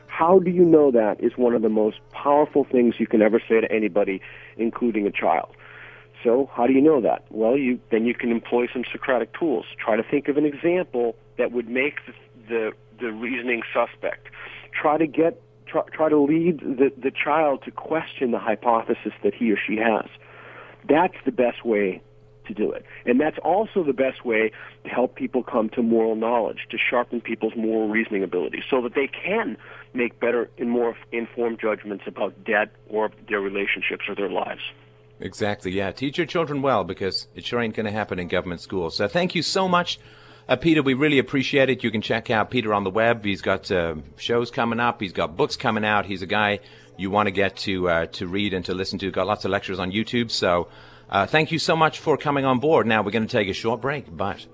[0.08, 3.40] How do you know that is one of the most powerful things you can ever
[3.48, 4.20] say to anybody,
[4.58, 5.48] including a child.
[6.22, 7.24] So how do you know that?
[7.30, 9.64] Well, you then you can employ some Socratic tools.
[9.78, 12.12] Try to think of an example that would make the,
[12.48, 14.28] the, the reasoning suspect
[14.72, 19.34] try to get try, try to lead the, the child to question the hypothesis that
[19.34, 20.06] he or she has.
[20.88, 22.02] That's the best way
[22.46, 22.84] to do it.
[23.06, 24.50] And that's also the best way
[24.82, 28.94] to help people come to moral knowledge, to sharpen people's moral reasoning ability so that
[28.96, 29.56] they can
[29.94, 34.62] make better and more informed judgments about debt or their relationships or their lives.
[35.20, 35.92] Exactly, yeah.
[35.92, 38.96] Teach your children well because it sure ain't going to happen in government schools.
[38.96, 40.00] So thank you so much
[40.52, 41.82] uh, Peter, we really appreciate it.
[41.82, 43.24] You can check out Peter on the web.
[43.24, 45.00] He's got uh, shows coming up.
[45.00, 46.04] He's got books coming out.
[46.04, 46.58] He's a guy
[46.98, 49.10] you want to get to uh, to read and to listen to.
[49.10, 50.30] Got lots of lectures on YouTube.
[50.30, 50.68] So
[51.08, 52.86] uh, thank you so much for coming on board.
[52.86, 54.44] Now we're going to take a short break, but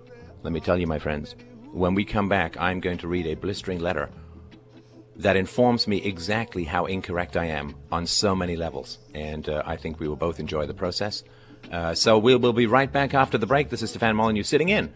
[0.44, 1.34] let me tell you, my friends,
[1.72, 4.08] when we come back, I'm going to read a blistering letter
[5.16, 9.74] that informs me exactly how incorrect I am on so many levels, and uh, I
[9.74, 11.24] think we will both enjoy the process.
[11.72, 13.68] Uh, so we'll, we'll be right back after the break.
[13.68, 14.94] This is Stefan Molyneux sitting in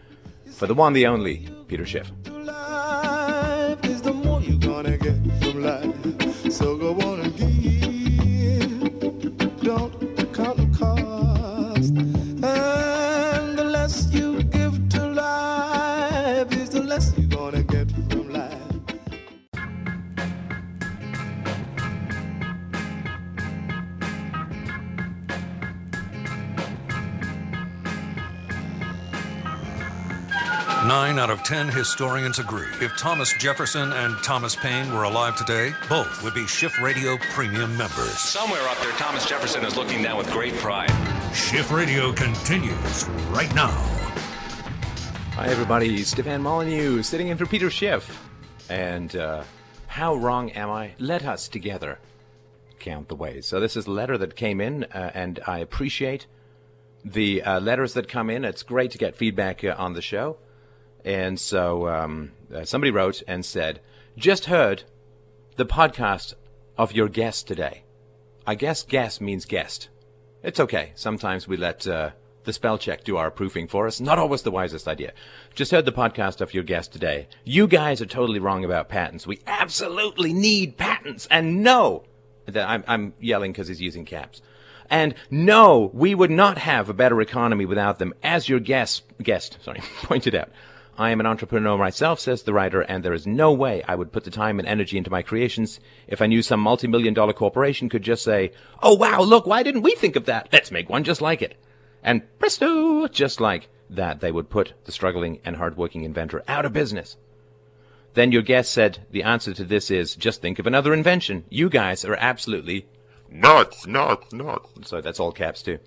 [0.53, 2.11] for the one, the only, Peter Schiff.
[30.93, 32.67] Nine out of ten historians agree.
[32.79, 37.75] If Thomas Jefferson and Thomas Paine were alive today, both would be Schiff Radio Premium
[37.75, 38.19] members.
[38.19, 40.91] Somewhere up there, Thomas Jefferson is looking down with great pride.
[41.33, 43.69] Schiff Radio continues right now.
[45.33, 46.03] Hi, everybody.
[46.03, 48.07] Stefan Molyneux sitting in for Peter Schiff.
[48.69, 49.41] And uh,
[49.87, 50.91] how wrong am I?
[50.99, 51.97] Let us together
[52.77, 53.47] count the ways.
[53.47, 56.27] So, this is a letter that came in, uh, and I appreciate
[57.03, 58.45] the uh, letters that come in.
[58.45, 60.37] It's great to get feedback uh, on the show.
[61.05, 63.79] And so um, uh, somebody wrote and said,
[64.17, 64.83] Just heard
[65.57, 66.33] the podcast
[66.77, 67.83] of your guest today.
[68.47, 69.89] I guess guest means guest.
[70.41, 70.91] It's okay.
[70.95, 72.11] Sometimes we let uh,
[72.45, 74.01] the spell check do our proofing for us.
[74.01, 75.13] Not always the wisest idea.
[75.55, 77.27] Just heard the podcast of your guest today.
[77.45, 79.25] You guys are totally wrong about patents.
[79.27, 81.27] We absolutely need patents.
[81.31, 82.03] And no,
[82.55, 84.41] I'm, I'm yelling because he's using caps.
[84.89, 89.57] And no, we would not have a better economy without them, as your guest, guest,
[89.61, 90.49] sorry, pointed out.
[90.97, 94.11] I am an entrepreneur myself, says the writer, and there is no way I would
[94.11, 97.89] put the time and energy into my creations if I knew some multi-million dollar corporation
[97.89, 98.51] could just say,
[98.83, 100.49] oh wow, look, why didn't we think of that?
[100.53, 101.57] Let's make one just like it.
[102.03, 106.73] And presto, just like that, they would put the struggling and hardworking inventor out of
[106.73, 107.17] business.
[108.13, 111.45] Then your guest said the answer to this is just think of another invention.
[111.49, 112.85] You guys are absolutely
[113.31, 114.69] nuts, nuts, nuts.
[114.83, 115.79] So that's all caps too.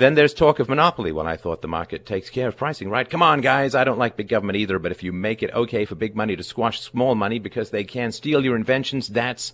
[0.00, 1.12] Then there's talk of monopoly.
[1.12, 3.06] Well, I thought the market takes care of pricing, right?
[3.08, 3.74] Come on, guys.
[3.74, 6.36] I don't like big government either, but if you make it okay for big money
[6.36, 9.52] to squash small money because they can steal your inventions, that's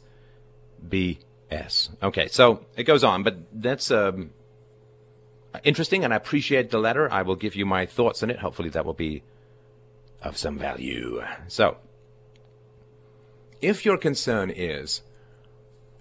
[0.89, 1.89] BS.
[2.01, 4.31] Okay, so it goes on, but that's um,
[5.65, 7.13] interesting, and I appreciate the letter.
[7.13, 8.39] I will give you my thoughts on it.
[8.39, 9.25] Hopefully, that will be
[10.23, 11.23] of some value.
[11.49, 11.77] So,
[13.61, 15.01] if your concern is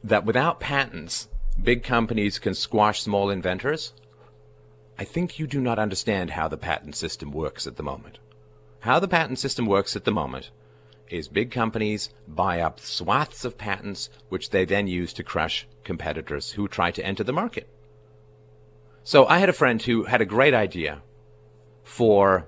[0.04, 1.30] that without patents,
[1.60, 3.94] big companies can squash small inventors,
[4.98, 8.20] I think you do not understand how the patent system works at the moment.
[8.82, 10.52] How the patent system works at the moment
[11.10, 16.52] is big companies buy up swaths of patents, which they then use to crush competitors
[16.52, 17.68] who try to enter the market.
[19.04, 21.02] So I had a friend who had a great idea
[21.84, 22.48] for.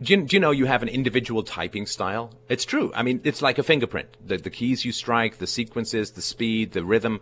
[0.00, 2.30] Do you, do you know you have an individual typing style?
[2.48, 2.92] It's true.
[2.94, 4.16] I mean, it's like a fingerprint.
[4.24, 7.20] The, the keys you strike, the sequences, the speed, the rhythm.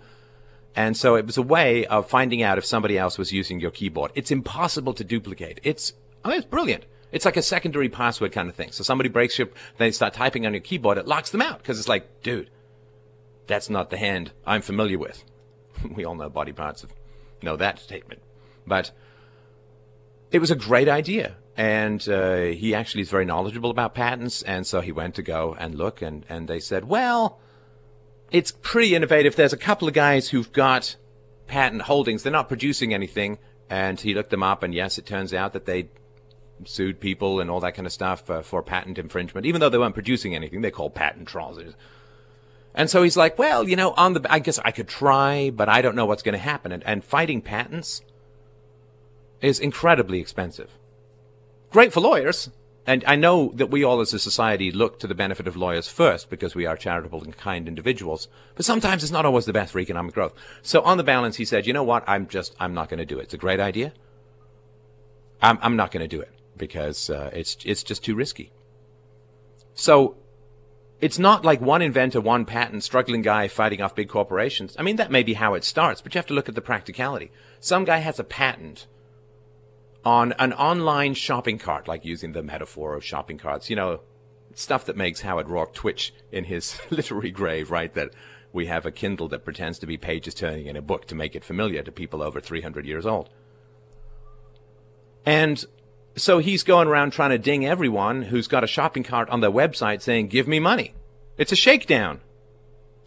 [0.76, 3.70] And so it was a way of finding out if somebody else was using your
[3.70, 4.10] keyboard.
[4.14, 5.60] It's impossible to duplicate.
[5.62, 5.92] It's,
[6.24, 6.84] I mean, it's brilliant.
[7.12, 8.72] It's like a secondary password kind of thing.
[8.72, 9.48] So somebody breaks your,
[9.78, 12.50] they start typing on your keyboard, it locks them out because it's like, dude,
[13.46, 15.22] that's not the hand I'm familiar with.
[15.94, 16.92] we all know body parts of,
[17.40, 18.20] know that statement.
[18.66, 18.90] But
[20.32, 21.36] it was a great idea.
[21.56, 24.42] And uh, he actually is very knowledgeable about patents.
[24.42, 27.38] And so he went to go and look, and, and they said, well,
[28.34, 29.36] it's pretty innovative.
[29.36, 30.96] There's a couple of guys who've got
[31.46, 32.24] patent holdings.
[32.24, 33.38] They're not producing anything.
[33.70, 35.88] And he looked them up, and yes, it turns out that they
[36.64, 39.78] sued people and all that kind of stuff uh, for patent infringement, even though they
[39.78, 40.60] weren't producing anything.
[40.62, 41.58] They call patent trolls.
[42.74, 45.68] And so he's like, well, you know, on the, I guess I could try, but
[45.68, 46.72] I don't know what's going to happen.
[46.72, 48.02] And, and fighting patents
[49.42, 50.70] is incredibly expensive.
[51.70, 52.50] Great for lawyers,
[52.86, 55.88] and I know that we all as a society look to the benefit of lawyers
[55.88, 59.72] first because we are charitable and kind individuals, but sometimes it's not always the best
[59.72, 60.34] for economic growth.
[60.62, 62.04] So on the balance, he said, you know what?
[62.06, 63.24] I'm just, I'm not going to do it.
[63.24, 63.94] It's a great idea.
[65.40, 68.52] I'm, I'm not going to do it because uh, it's, it's just too risky.
[69.72, 70.16] So
[71.00, 74.76] it's not like one inventor, one patent, struggling guy fighting off big corporations.
[74.78, 76.60] I mean, that may be how it starts, but you have to look at the
[76.60, 77.30] practicality.
[77.60, 78.86] Some guy has a patent
[80.04, 84.00] on an online shopping cart, like using the metaphor of shopping carts, you know,
[84.54, 87.92] stuff that makes Howard Roark twitch in his literary grave, right?
[87.94, 88.10] That
[88.52, 91.34] we have a Kindle that pretends to be pages turning in a book to make
[91.34, 93.30] it familiar to people over 300 years old.
[95.26, 95.64] And
[96.16, 99.50] so he's going around trying to ding everyone who's got a shopping cart on their
[99.50, 100.94] website saying, give me money.
[101.38, 102.20] It's a shakedown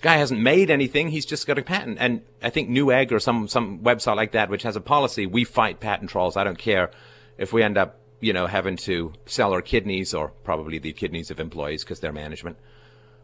[0.02, 1.10] guy hasn't made anything.
[1.10, 1.98] He's just got a patent.
[2.00, 5.44] And I think Newegg or some, some website like that, which has a policy, we
[5.44, 6.38] fight patent trolls.
[6.38, 6.92] I don't care
[7.38, 11.32] if we end up, you know, having to sell our kidneys or probably the kidneys
[11.32, 12.58] of employees because they're management.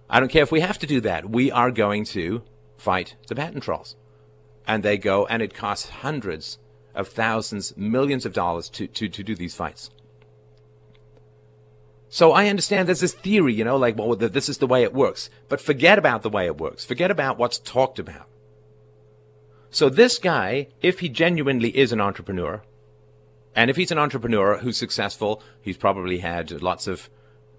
[0.10, 1.30] I don't care if we have to do that.
[1.30, 2.44] We are going to
[2.78, 3.96] fight the patent trolls.
[4.68, 6.58] And they go, and it costs hundreds
[6.96, 9.90] of thousands, millions of dollars to, to, to do these fights.
[12.14, 14.94] So I understand there's this theory, you know, like, well, this is the way it
[14.94, 15.32] works.
[15.50, 16.86] But forget about the way it works.
[16.86, 18.28] Forget about what's talked about.
[19.72, 22.62] So this guy, if he genuinely is an entrepreneur,
[23.56, 27.10] and if he's an entrepreneur who's successful, he's probably had lots of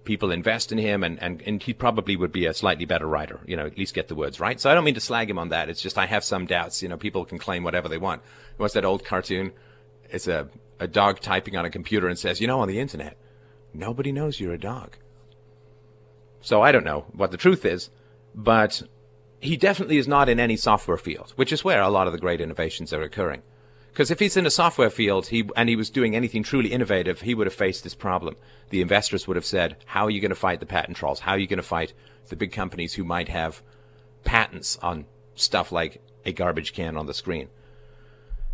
[0.05, 3.41] people invest in him and, and, and he probably would be a slightly better writer,
[3.45, 4.57] you know, at least get the words right.
[4.61, 5.67] So I don't mean to slag him on that.
[5.67, 6.81] It's just I have some doubts.
[6.81, 8.21] You know, people can claim whatever they want.
[8.55, 9.51] What's that old cartoon?
[10.09, 10.47] It's a,
[10.79, 13.17] a dog typing on a computer and says, you know, on the internet,
[13.77, 14.95] Nobody knows you're a dog.
[16.41, 17.89] So I don't know what the truth is,
[18.33, 18.81] but
[19.41, 22.19] he definitely is not in any software field, which is where a lot of the
[22.19, 23.41] great innovations are occurring.
[23.91, 27.21] Because if he's in a software field he, and he was doing anything truly innovative,
[27.21, 28.35] he would have faced this problem.
[28.69, 31.19] The investors would have said, How are you going to fight the patent trolls?
[31.21, 31.93] How are you going to fight
[32.29, 33.61] the big companies who might have
[34.23, 35.05] patents on
[35.35, 37.47] stuff like a garbage can on the screen?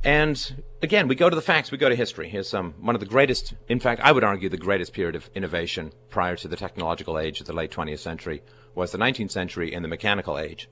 [0.03, 2.27] And again, we go to the facts, we go to history.
[2.27, 5.29] Here's um, one of the greatest, in fact, I would argue the greatest period of
[5.35, 8.41] innovation prior to the technological age of the late 20th century
[8.73, 10.69] was the 19th century and the mechanical age.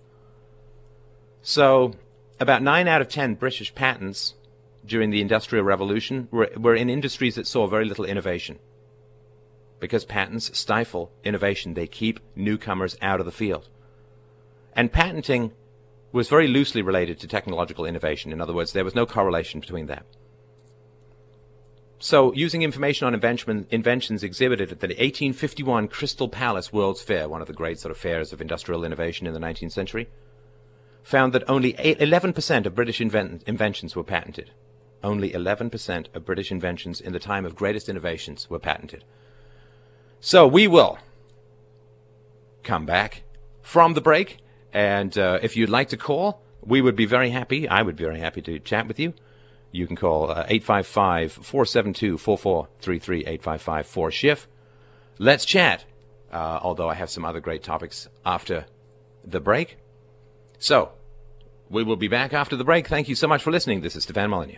[1.43, 1.93] So,
[2.39, 4.33] about 9 out of 10 British patents
[4.85, 8.57] during the Industrial Revolution were, were in industries that saw very little innovation
[9.79, 11.75] because patents stifle innovation.
[11.75, 13.69] They keep newcomers out of the field.
[14.75, 15.51] And patenting
[16.11, 18.31] was very loosely related to technological innovation.
[18.31, 20.03] In other words, there was no correlation between them.
[22.01, 27.41] So, using information on invention, inventions exhibited at the 1851 Crystal Palace World's Fair, one
[27.41, 30.07] of the great sort of fairs of industrial innovation in the 19th century,
[31.03, 34.51] found that only 8, 11% of British invent, inventions were patented.
[35.03, 39.03] Only 11% of British inventions in the time of greatest innovations were patented.
[40.21, 40.97] So, we will
[42.63, 43.23] come back
[43.61, 44.37] from the break
[44.73, 47.67] and uh, if you'd like to call, we would be very happy.
[47.67, 49.13] I would be very happy to chat with you.
[49.71, 54.47] You can call uh, 855 472 4433 855 4 Schiff.
[55.17, 55.85] Let's chat.
[56.31, 58.65] Uh, although I have some other great topics after
[59.25, 59.77] the break.
[60.59, 60.91] So,
[61.69, 62.87] we will be back after the break.
[62.87, 63.81] Thank you so much for listening.
[63.81, 64.57] This is Stefan Molyneux.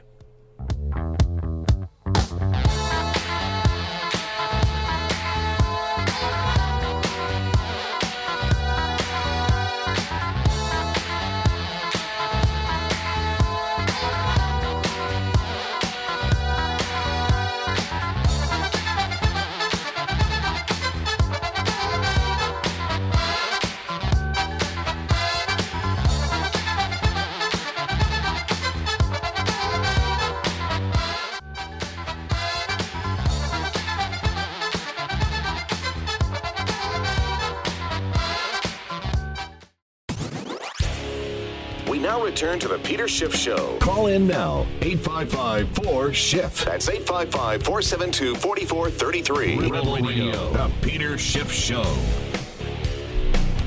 [43.32, 43.78] Schiff Show.
[43.80, 46.66] Call in now, 855 4 Schiff.
[46.66, 49.58] That's 855 472 4433.
[49.70, 51.84] Rebel Radio, The Peter Schiff Show.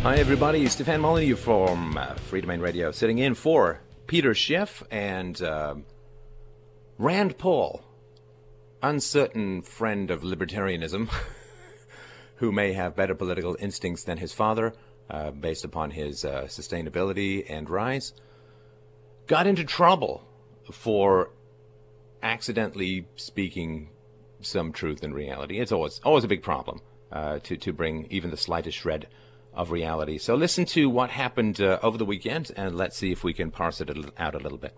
[0.02, 0.66] Hi, everybody.
[0.68, 5.76] Stefan Molyneux from uh, Free Domain Radio, sitting in for Peter Schiff and uh,
[6.98, 7.82] Rand Paul,
[8.82, 11.08] uncertain friend of libertarianism,
[12.36, 14.74] who may have better political instincts than his father,
[15.08, 18.12] uh, based upon his uh, sustainability and rise
[19.26, 20.24] got into trouble
[20.70, 21.30] for
[22.22, 23.90] accidentally speaking
[24.40, 25.60] some truth in reality.
[25.60, 26.80] It's always always a big problem
[27.12, 29.08] uh, to to bring even the slightest shred
[29.54, 30.18] of reality.
[30.18, 33.50] So listen to what happened uh, over the weekend, and let's see if we can
[33.50, 34.76] parse it out a little bit.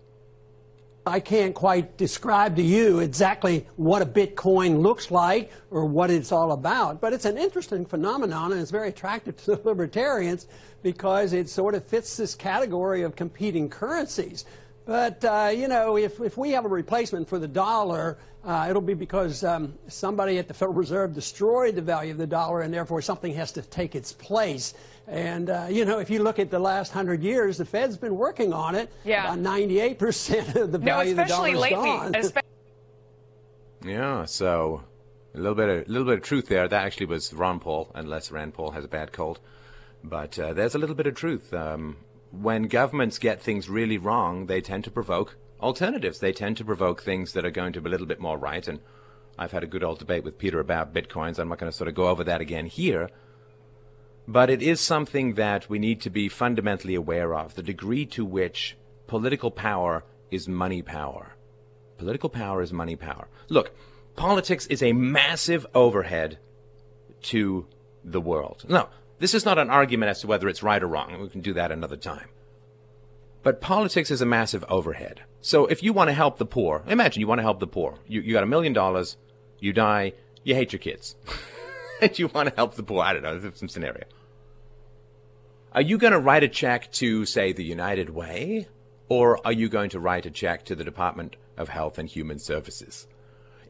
[1.07, 6.31] I can't quite describe to you exactly what a Bitcoin looks like or what it's
[6.31, 10.47] all about, but it's an interesting phenomenon and it's very attractive to the libertarians
[10.83, 14.43] because it sort of fits this category of competing currencies.
[14.87, 18.81] But, uh, you know, if, if we have a replacement for the dollar, uh, it'll
[18.81, 22.73] be because um, somebody at the Federal Reserve destroyed the value of the dollar, and
[22.73, 24.73] therefore something has to take its place.
[25.05, 28.15] And, uh, you know, if you look at the last hundred years, the Fed's been
[28.15, 28.89] working on it.
[29.03, 29.25] Yeah.
[29.25, 32.41] About 98% of the value no, of the dollar is gone.
[33.85, 34.83] yeah, so
[35.35, 36.65] a little bit of, a little bit of truth there.
[36.65, 39.41] That actually was Ron Paul, unless Rand Paul has a bad cold.
[40.01, 41.53] But uh, there's a little bit of truth.
[41.53, 41.97] Um,
[42.31, 46.19] when governments get things really wrong, they tend to provoke alternatives.
[46.19, 48.67] They tend to provoke things that are going to be a little bit more right.
[48.67, 48.79] And
[49.37, 51.39] I've had a good old debate with Peter about bitcoins.
[51.39, 53.09] I'm not going to sort of go over that again here.
[54.27, 58.25] But it is something that we need to be fundamentally aware of the degree to
[58.25, 58.75] which
[59.07, 61.33] political power is money power.
[61.97, 63.29] Political power is money power.
[63.47, 63.71] Look,
[64.17, 66.37] politics is a massive overhead
[67.23, 67.67] to
[68.03, 68.65] the world.
[68.67, 68.89] No.
[69.19, 71.19] This is not an argument as to whether it's right or wrong.
[71.19, 72.29] We can do that another time.
[73.41, 75.21] But politics is a massive overhead.
[75.41, 77.97] So if you want to help the poor, imagine you want to help the poor.
[78.07, 79.17] You, you got a million dollars,
[79.59, 80.13] you die,
[80.43, 81.15] you hate your kids.
[82.01, 83.01] and you want to help the poor.
[83.01, 84.03] I don't know, some scenario.
[85.71, 88.67] Are you going to write a check to, say, the United Way?
[89.09, 92.39] Or are you going to write a check to the Department of Health and Human
[92.39, 93.07] Services?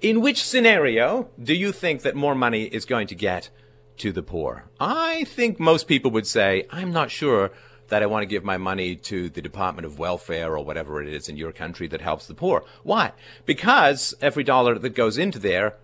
[0.02, 3.50] In which scenario do you think that more money is going to get
[3.98, 4.66] to the poor.
[4.80, 7.52] I think most people would say, I'm not sure
[7.90, 11.08] that I want to give my money to the Department of Welfare or whatever it
[11.08, 12.64] is in your country that helps the poor.
[12.84, 13.14] Why?
[13.46, 15.76] Because every dollar that goes into there,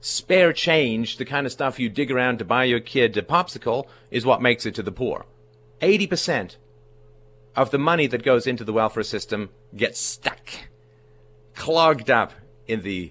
[0.00, 3.86] spare change, the kind of stuff you dig around to buy your kid a popsicle,
[4.10, 5.24] is what makes it to the poor.
[5.80, 6.56] 80%
[7.56, 10.48] of the money that goes into the welfare system gets stuck,
[11.54, 12.32] clogged up
[12.66, 13.10] in the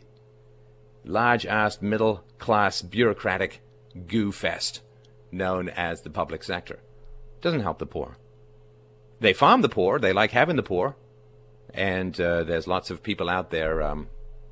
[1.04, 3.62] large assed middle class bureaucratic
[4.08, 4.82] goo fest
[5.32, 6.80] known as the public sector.
[7.42, 8.18] Doesn't help the poor.
[9.20, 10.00] They farm the poor.
[10.00, 10.96] They like having the poor.
[11.74, 13.82] And uh, there's lots of people out there.
[13.82, 14.08] Um,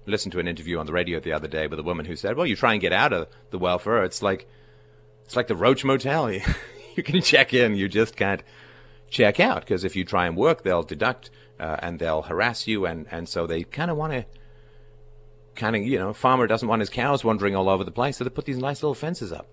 [0.05, 2.37] listened to an interview on the radio the other day with a woman who said,
[2.37, 4.03] "Well, you try and get out of the welfare.
[4.03, 4.47] It's like,
[5.25, 6.31] it's like the Roach Motel.
[6.95, 8.41] you can check in, you just can't
[9.09, 11.29] check out because if you try and work, they'll deduct
[11.59, 14.25] uh, and they'll harass you, and and so they kind of want to
[15.59, 18.23] kind of, you know, farmer doesn't want his cows wandering all over the place, so
[18.23, 19.47] they put these nice little fences up.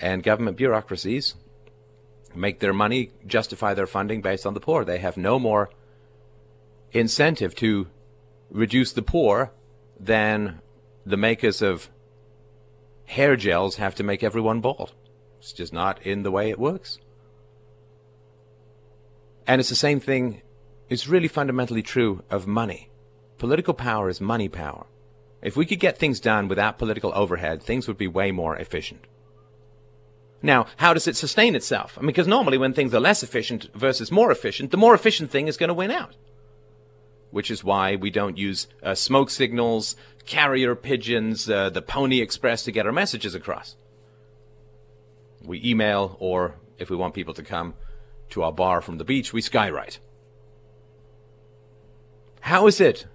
[0.00, 1.36] And government bureaucracies
[2.34, 4.84] make their money, justify their funding based on the poor.
[4.84, 5.70] They have no more
[6.90, 7.86] incentive to
[8.50, 9.52] reduce the poor
[10.00, 10.60] than
[11.04, 11.90] the makers of
[13.04, 14.94] hair gels have to make everyone bald.
[15.38, 16.98] It's just not in the way it works.
[19.46, 20.42] And it's the same thing,
[20.88, 22.90] it's really fundamentally true of money.
[23.38, 24.86] Political power is money power.
[25.40, 29.04] If we could get things done without political overhead, things would be way more efficient.
[30.42, 31.96] Now, how does it sustain itself?
[31.96, 35.30] I mean, because normally when things are less efficient versus more efficient, the more efficient
[35.30, 36.16] thing is going to win out.
[37.30, 39.94] Which is why we don't use uh, smoke signals,
[40.26, 43.76] carrier pigeons, uh, the Pony Express to get our messages across.
[45.44, 47.74] We email, or if we want people to come
[48.30, 49.98] to our bar from the beach, we skywrite.
[52.40, 53.06] How is it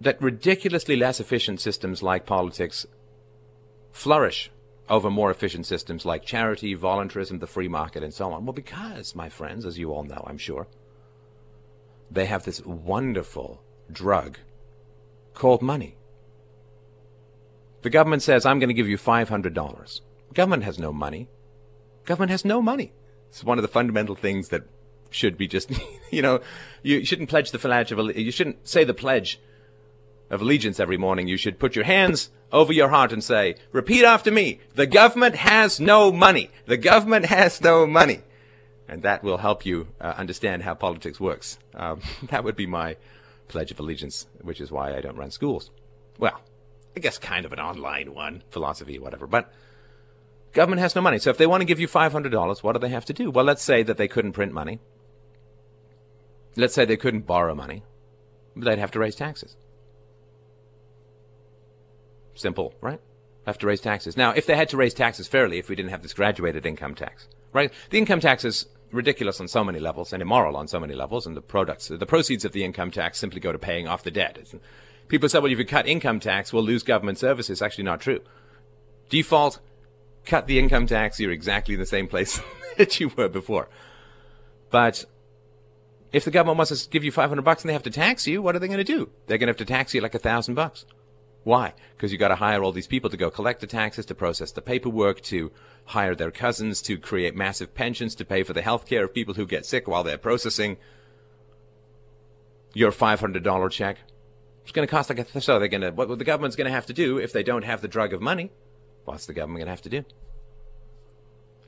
[0.00, 2.86] that ridiculously less efficient systems like politics
[3.92, 4.50] flourish
[4.88, 8.44] over more efficient systems like charity, voluntarism, the free market, and so on?
[8.44, 10.66] Well, because, my friends, as you all know, I'm sure,
[12.10, 14.38] they have this wonderful drug
[15.32, 15.96] called money.
[17.82, 20.00] The government says, I'm going to give you $500.
[20.32, 21.28] Government has no money.
[22.04, 22.92] Government has no money.
[23.28, 24.62] It's one of the fundamental things that
[25.10, 25.70] should be just,
[26.10, 26.40] you know,
[26.82, 29.38] you shouldn't pledge the pledge of, you shouldn't say the pledge
[30.30, 34.04] of allegiance every morning, you should put your hands over your heart and say, repeat
[34.04, 36.50] after me, the government has no money.
[36.66, 38.20] The government has no money.
[38.88, 41.58] And that will help you uh, understand how politics works.
[41.74, 42.00] Um,
[42.30, 42.96] that would be my
[43.48, 45.70] pledge of allegiance, which is why I don't run schools.
[46.18, 46.40] Well,
[46.96, 49.52] I guess kind of an online one, philosophy, whatever, but
[50.52, 51.18] government has no money.
[51.18, 53.30] So if they want to give you $500, what do they have to do?
[53.30, 54.78] Well, let's say that they couldn't print money.
[56.56, 57.82] Let's say they couldn't borrow money.
[58.56, 59.56] They'd have to raise taxes.
[62.34, 63.00] Simple, right?
[63.46, 64.16] Have to raise taxes.
[64.16, 66.94] Now, if they had to raise taxes fairly, if we didn't have this graduated income
[66.94, 67.72] tax, right?
[67.90, 71.26] The income tax is ridiculous on so many levels and immoral on so many levels,
[71.26, 74.10] and the products, the proceeds of the income tax simply go to paying off the
[74.10, 74.38] debt.
[75.08, 77.60] People say, well, if you cut income tax, we'll lose government services.
[77.60, 78.20] Actually, not true.
[79.10, 79.60] Default,
[80.24, 82.40] cut the income tax, you're exactly the same place
[82.78, 83.68] that you were before.
[84.70, 85.04] But
[86.12, 88.40] if the government wants to give you 500 bucks and they have to tax you,
[88.40, 89.10] what are they going to do?
[89.26, 90.86] They're going to have to tax you like a thousand bucks.
[91.44, 91.74] Why?
[91.94, 94.14] Because you have got to hire all these people to go collect the taxes, to
[94.14, 95.52] process the paperwork, to
[95.84, 99.34] hire their cousins, to create massive pensions, to pay for the health care of people
[99.34, 100.78] who get sick while they're processing
[102.72, 103.98] your $500 check.
[104.62, 106.70] It's going to cost like a, so they're going to, what the government's going to
[106.72, 108.50] have to do if they don't have the drug of money,
[109.04, 110.02] what's the government going to have to do?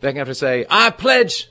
[0.01, 1.51] They're going to have to say, I pledge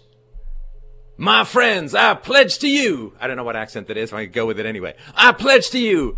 [1.16, 3.14] my friends, I pledge to you.
[3.20, 4.96] I don't know what accent that is, but I go with it anyway.
[5.14, 6.18] I pledge to you.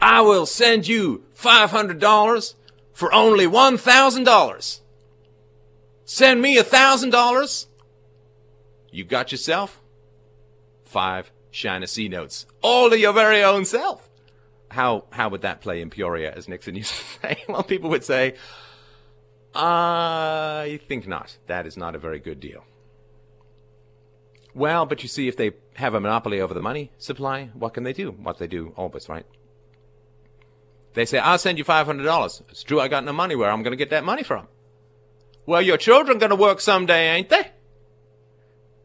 [0.00, 2.54] I will send you $500
[2.92, 4.80] for only $1,000.
[6.04, 7.10] Send me $1,000.
[7.10, 7.66] dollars
[8.92, 9.82] you got yourself
[10.84, 14.08] five China C notes, all to your very own self.
[14.70, 17.44] How, how would that play in Peoria, as Nixon used to say?
[17.46, 18.36] well, people would say,
[19.54, 21.36] I think not.
[21.46, 22.64] That is not a very good deal.
[24.54, 27.82] Well, but you see, if they have a monopoly over the money supply, what can
[27.82, 28.12] they do?
[28.12, 29.26] What they do always, right?
[30.96, 32.40] They say, I'll send you $500.
[32.48, 33.36] It's true, I got no money.
[33.36, 34.48] Where I'm going to get that money from?
[35.44, 37.50] Well, your children going to work someday, ain't they?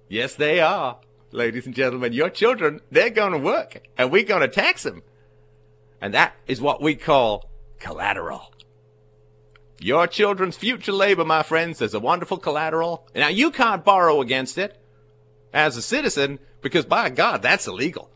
[0.09, 0.97] Yes, they are.
[1.31, 5.03] Ladies and gentlemen, your children, they're going to work and we're going to tax them.
[6.01, 7.49] And that is what we call
[7.79, 8.53] collateral.
[9.79, 13.07] Your children's future labor, my friends, is a wonderful collateral.
[13.15, 14.77] Now you can't borrow against it
[15.53, 18.09] as a citizen because by God, that's illegal.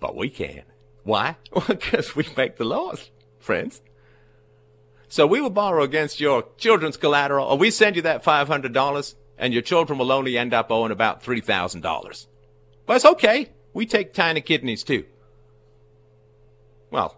[0.00, 0.62] But we can.
[1.04, 1.36] Why?
[1.52, 3.80] Well, because we make the laws, friends.
[5.08, 9.52] So we will borrow against your children's collateral, or we send you that $500, and
[9.52, 12.26] your children will only end up owing about $3,000.
[12.86, 13.50] But it's okay.
[13.74, 15.04] We take tiny kidneys too.
[16.92, 17.16] Well,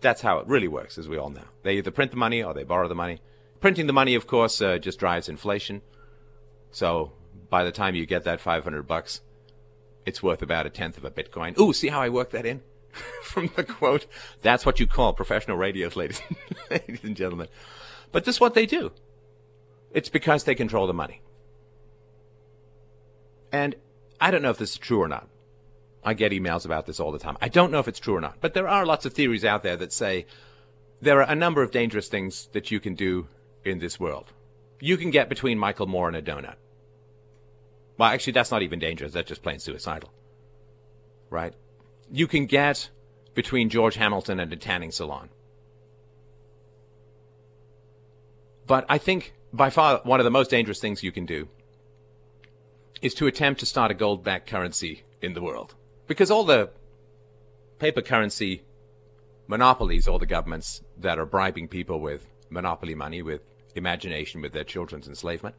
[0.00, 1.44] that's how it really works, as we all know.
[1.62, 3.20] They either print the money or they borrow the money.
[3.60, 5.82] Printing the money, of course, uh, just drives inflation.
[6.72, 7.12] So
[7.48, 9.20] by the time you get that 500 bucks,
[10.06, 11.58] it's worth about a tenth of a Bitcoin.
[11.60, 12.62] Ooh, see how I work that in?
[13.22, 14.06] from the quote.
[14.42, 16.20] That's what you call professional radios, ladies,
[16.70, 17.48] ladies and gentlemen.
[18.12, 18.92] But this is what they do.
[19.92, 21.20] It's because they control the money.
[23.50, 23.74] And
[24.20, 25.28] I don't know if this is true or not.
[26.04, 27.36] I get emails about this all the time.
[27.40, 29.62] I don't know if it's true or not, but there are lots of theories out
[29.62, 30.26] there that say
[31.00, 33.26] there are a number of dangerous things that you can do
[33.64, 34.26] in this world.
[34.80, 36.54] You can get between Michael Moore and a donut.
[37.98, 39.12] Well, actually, that's not even dangerous.
[39.12, 40.12] That's just plain suicidal.
[41.30, 41.52] Right?
[42.10, 42.90] you can get
[43.34, 45.28] between George Hamilton and a tanning salon.
[48.66, 51.48] But I think by far one of the most dangerous things you can do
[53.00, 55.74] is to attempt to start a gold backed currency in the world.
[56.06, 56.70] Because all the
[57.78, 58.62] paper currency
[59.46, 63.42] monopolies or the governments that are bribing people with monopoly money, with
[63.74, 65.54] imagination, with their children's enslavement.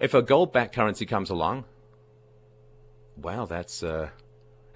[0.00, 1.64] If a gold backed currency comes along,
[3.16, 4.10] well, that's, uh,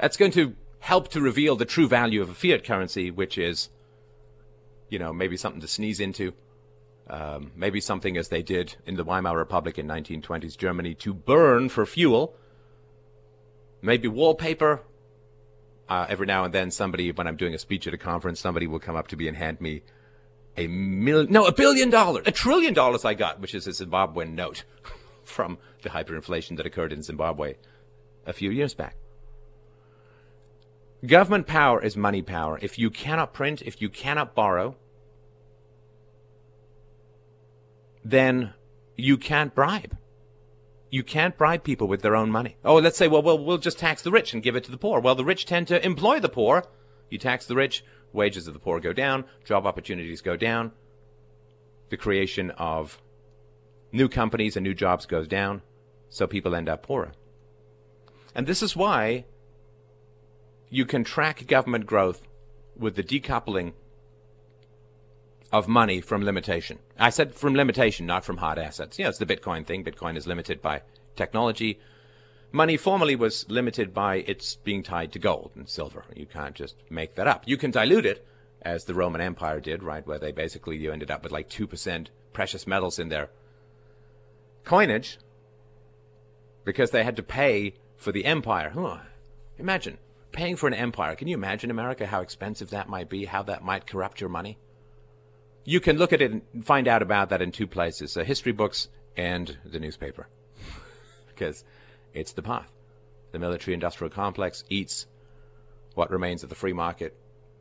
[0.00, 3.68] that's going to help to reveal the true value of a fiat currency, which is,
[4.88, 6.32] you know, maybe something to sneeze into.
[7.08, 11.68] Um, maybe something as they did in the Weimar Republic in 1920s Germany to burn
[11.68, 12.36] for fuel.
[13.82, 14.82] Maybe wallpaper.
[15.88, 18.68] Uh, every now and then, somebody, when I'm doing a speech at a conference, somebody
[18.68, 19.82] will come up to me and hand me
[20.56, 24.34] a million, no, a billion dollars, a trillion dollars I got, which is a Zimbabwean
[24.34, 24.62] note
[25.24, 27.56] from the hyperinflation that occurred in Zimbabwe
[28.24, 28.94] a few years back.
[31.06, 32.58] Government power is money power.
[32.60, 34.76] If you cannot print, if you cannot borrow,
[38.04, 38.52] then
[38.96, 39.96] you can't bribe.
[40.90, 42.56] You can't bribe people with their own money.
[42.64, 44.76] Oh, let's say, well, well, we'll just tax the rich and give it to the
[44.76, 45.00] poor.
[45.00, 46.64] Well, the rich tend to employ the poor.
[47.08, 50.72] You tax the rich, wages of the poor go down, job opportunities go down,
[51.90, 53.00] the creation of
[53.92, 55.62] new companies and new jobs goes down,
[56.08, 57.12] so people end up poorer.
[58.34, 59.24] And this is why
[60.70, 62.22] you can track government growth
[62.76, 63.72] with the decoupling
[65.52, 66.78] of money from limitation.
[66.96, 68.98] I said from limitation, not from hard assets.
[68.98, 69.84] You know, it's the Bitcoin thing.
[69.84, 70.82] Bitcoin is limited by
[71.16, 71.80] technology.
[72.52, 76.04] Money formerly was limited by its being tied to gold and silver.
[76.14, 77.42] You can't just make that up.
[77.46, 78.24] You can dilute it,
[78.62, 82.06] as the Roman Empire did, right, where they basically you ended up with like 2%
[82.32, 83.28] precious metals in their
[84.64, 85.18] coinage
[86.64, 88.70] because they had to pay for the empire.
[88.74, 88.98] Huh.
[89.58, 89.98] Imagine
[90.32, 91.14] paying for an empire.
[91.16, 94.58] Can you imagine, America, how expensive that might be, how that might corrupt your money?
[95.64, 98.24] You can look at it and find out about that in two places the uh,
[98.24, 100.28] history books and the newspaper.
[101.28, 101.64] because
[102.14, 102.70] it's the path.
[103.32, 105.06] The military industrial complex eats
[105.94, 107.16] what remains of the free market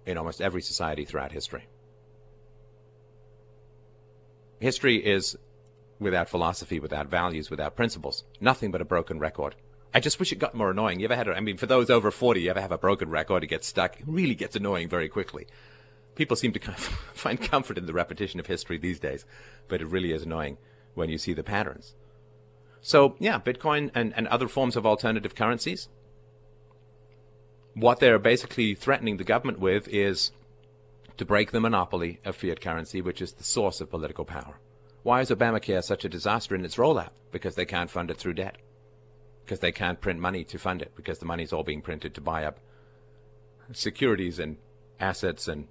[0.05, 1.65] in almost every society throughout history.
[4.59, 5.37] History is
[5.99, 9.55] without philosophy, without values, without principles, nothing but a broken record.
[9.93, 10.99] I just wish it got more annoying.
[10.99, 11.31] You ever had it?
[11.35, 13.43] I mean, for those over 40, you ever have a broken record?
[13.43, 13.95] It gets stuck.
[13.99, 15.47] It really gets annoying very quickly.
[16.15, 16.59] People seem to
[17.13, 19.25] find comfort in the repetition of history these days,
[19.67, 20.57] but it really is annoying
[20.93, 21.95] when you see the patterns.
[22.81, 25.89] So, yeah, Bitcoin and, and other forms of alternative currencies.
[27.73, 30.31] What they're basically threatening the government with is
[31.17, 34.59] to break the monopoly of fiat currency, which is the source of political power.
[35.01, 37.11] Why is Obamacare such a disaster in its rollout?
[37.31, 38.57] Because they can't fund it through debt
[39.49, 42.21] because they can't print money to fund it because the money's all being printed to
[42.21, 42.59] buy up
[43.73, 44.55] securities and
[44.99, 45.67] assets and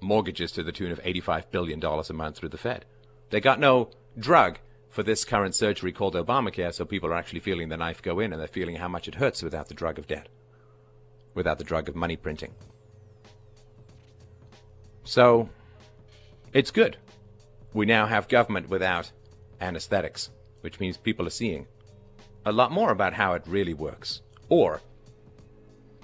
[0.00, 2.86] mortgages to the tune of $85 billion a month through the Fed.
[3.28, 7.68] They got no drug for this current surgery called Obamacare, so people are actually feeling
[7.68, 10.06] the knife go in and they're feeling how much it hurts without the drug of
[10.06, 10.30] debt,
[11.34, 12.54] without the drug of money printing.
[15.04, 15.50] So
[16.54, 16.96] it's good.
[17.74, 19.12] We now have government without
[19.60, 20.30] anesthetics,
[20.62, 21.66] which means people are seeing
[22.44, 24.22] a lot more about how it really works.
[24.48, 24.80] Or,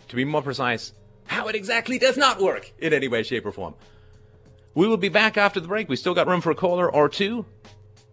[0.08, 0.92] to be more precise,
[1.26, 3.74] how it exactly does not work in any way, shape, or form.
[4.74, 5.88] We will be back after the break.
[5.88, 7.46] We still got room for a caller or two.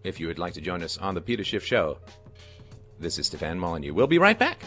[0.03, 1.99] If you would like to join us on the Peter Schiff Show,
[2.99, 3.93] this is Stefan Molyneux.
[3.93, 4.59] We'll be right back.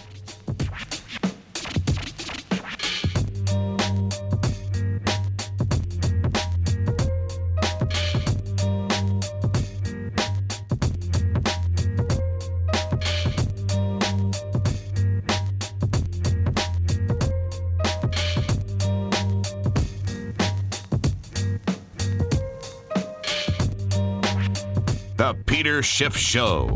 [25.77, 26.75] Leadership Show.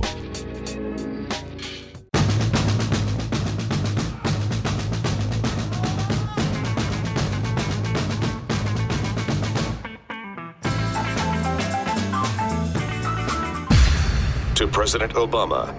[14.55, 15.75] To President Obama,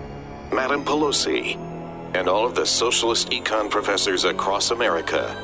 [0.52, 1.56] Madam Pelosi,
[2.16, 5.38] and all of the socialist econ professors across America.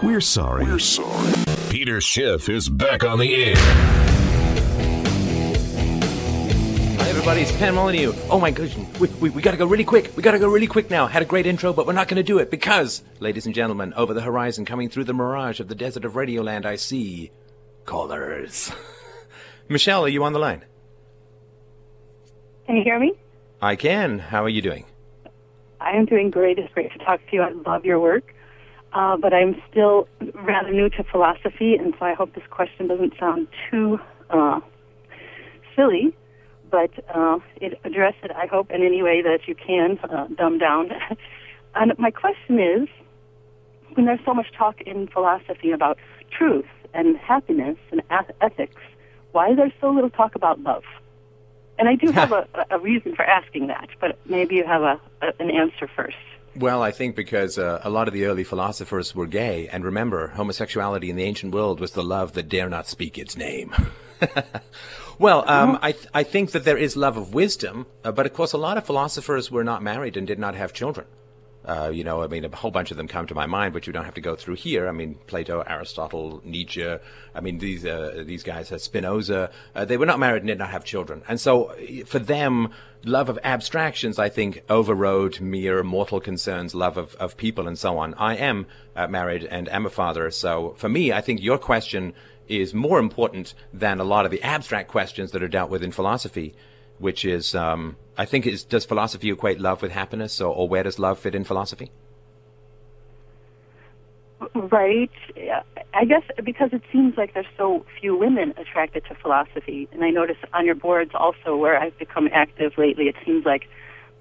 [0.00, 0.64] We're sorry.
[0.64, 1.32] We're sorry.
[1.70, 4.05] Peter Schiff is back on the air.
[7.28, 7.42] everybody.
[7.42, 8.12] It's Pan Molyneux.
[8.30, 10.16] Oh my gosh, we, we, we gotta go really quick.
[10.16, 11.08] We gotta go really quick now.
[11.08, 14.14] Had a great intro, but we're not gonna do it because, ladies and gentlemen, over
[14.14, 17.32] the horizon, coming through the mirage of the desert of Radioland, I see
[17.84, 18.70] callers.
[19.68, 20.64] Michelle, are you on the line?
[22.68, 23.12] Can you hear me?
[23.60, 24.20] I can.
[24.20, 24.84] How are you doing?
[25.80, 26.60] I am doing great.
[26.60, 27.42] It's great to talk to you.
[27.42, 28.36] I love your work.
[28.92, 30.06] Uh, but I'm still
[30.44, 33.98] rather new to philosophy, and so I hope this question doesn't sound too
[34.30, 34.60] uh,
[35.74, 36.14] silly
[36.76, 40.58] but uh, it, address it, I hope, in any way that you can uh, dumb
[40.58, 40.90] down.
[41.74, 42.86] and my question is,
[43.94, 45.96] when there's so much talk in philosophy about
[46.30, 48.02] truth and happiness and
[48.42, 48.76] ethics,
[49.32, 50.82] why is there so little talk about love?
[51.78, 55.00] And I do have a, a reason for asking that, but maybe you have a,
[55.22, 56.18] a an answer first.
[56.56, 60.26] Well, I think because uh, a lot of the early philosophers were gay, and remember,
[60.28, 63.74] homosexuality in the ancient world was the love that dare not speak its name.
[65.18, 65.78] Well, um, uh-huh.
[65.82, 68.58] I, th- I think that there is love of wisdom, uh, but of course, a
[68.58, 71.06] lot of philosophers were not married and did not have children.
[71.64, 73.86] Uh, you know, I mean, a whole bunch of them come to my mind, but
[73.88, 74.86] you don't have to go through here.
[74.86, 76.98] I mean, Plato, Aristotle, Nietzsche.
[77.34, 79.50] I mean, these uh, these guys, uh, Spinoza.
[79.74, 81.76] Uh, they were not married and did not have children, and so uh,
[82.06, 82.70] for them,
[83.04, 87.98] love of abstractions, I think, overrode mere mortal concerns, love of of people, and so
[87.98, 88.14] on.
[88.14, 92.12] I am uh, married and am a father, so for me, I think your question
[92.48, 95.90] is more important than a lot of the abstract questions that are dealt with in
[95.90, 96.54] philosophy,
[96.98, 100.82] which is, um, I think, is does philosophy equate love with happiness, or, or where
[100.82, 101.90] does love fit in philosophy?
[104.54, 105.10] Right.
[105.94, 110.10] I guess because it seems like there's so few women attracted to philosophy, and I
[110.10, 113.68] notice on your boards also where I've become active lately, it seems like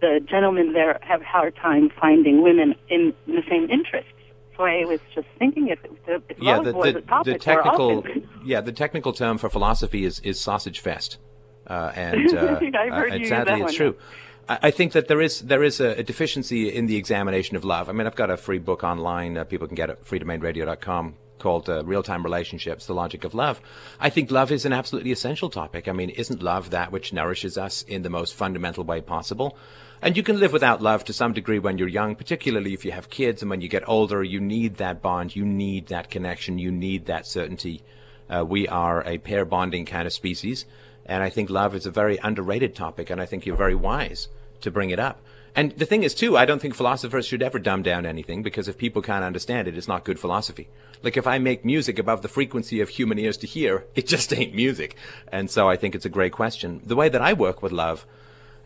[0.01, 4.09] the gentlemen there have a hard time finding women in the same interests.
[4.57, 8.03] Way was just thinking if, if, if yeah, the, the, the, the technical
[8.45, 11.17] yeah the technical term for philosophy is is sausage fest,
[11.67, 13.95] uh, and, uh, uh and sadly it's true.
[14.47, 17.89] I think that there is there is a, deficiency in the examination of love.
[17.89, 19.37] I mean, I've got a free book online.
[19.37, 23.59] Uh, people can get it freedomainradio.com called uh, Real Time Relationships The Logic of Love.
[23.99, 25.87] I think love is an absolutely essential topic.
[25.87, 29.57] I mean, isn't love that which nourishes us in the most fundamental way possible?
[30.01, 32.91] And you can live without love to some degree when you're young, particularly if you
[32.91, 33.41] have kids.
[33.41, 37.05] And when you get older, you need that bond, you need that connection, you need
[37.05, 37.83] that certainty.
[38.29, 40.65] Uh, we are a pair bonding kind of species.
[41.05, 43.09] And I think love is a very underrated topic.
[43.09, 44.27] And I think you're very wise
[44.61, 45.21] to bring it up.
[45.57, 48.67] And the thing is, too, I don't think philosophers should ever dumb down anything because
[48.67, 50.67] if people can't understand it, it's not good philosophy.
[51.01, 54.33] Like if I make music above the frequency of human ears to hear, it just
[54.33, 54.97] ain't music.
[55.31, 56.81] And so I think it's a great question.
[56.85, 58.05] The way that I work with love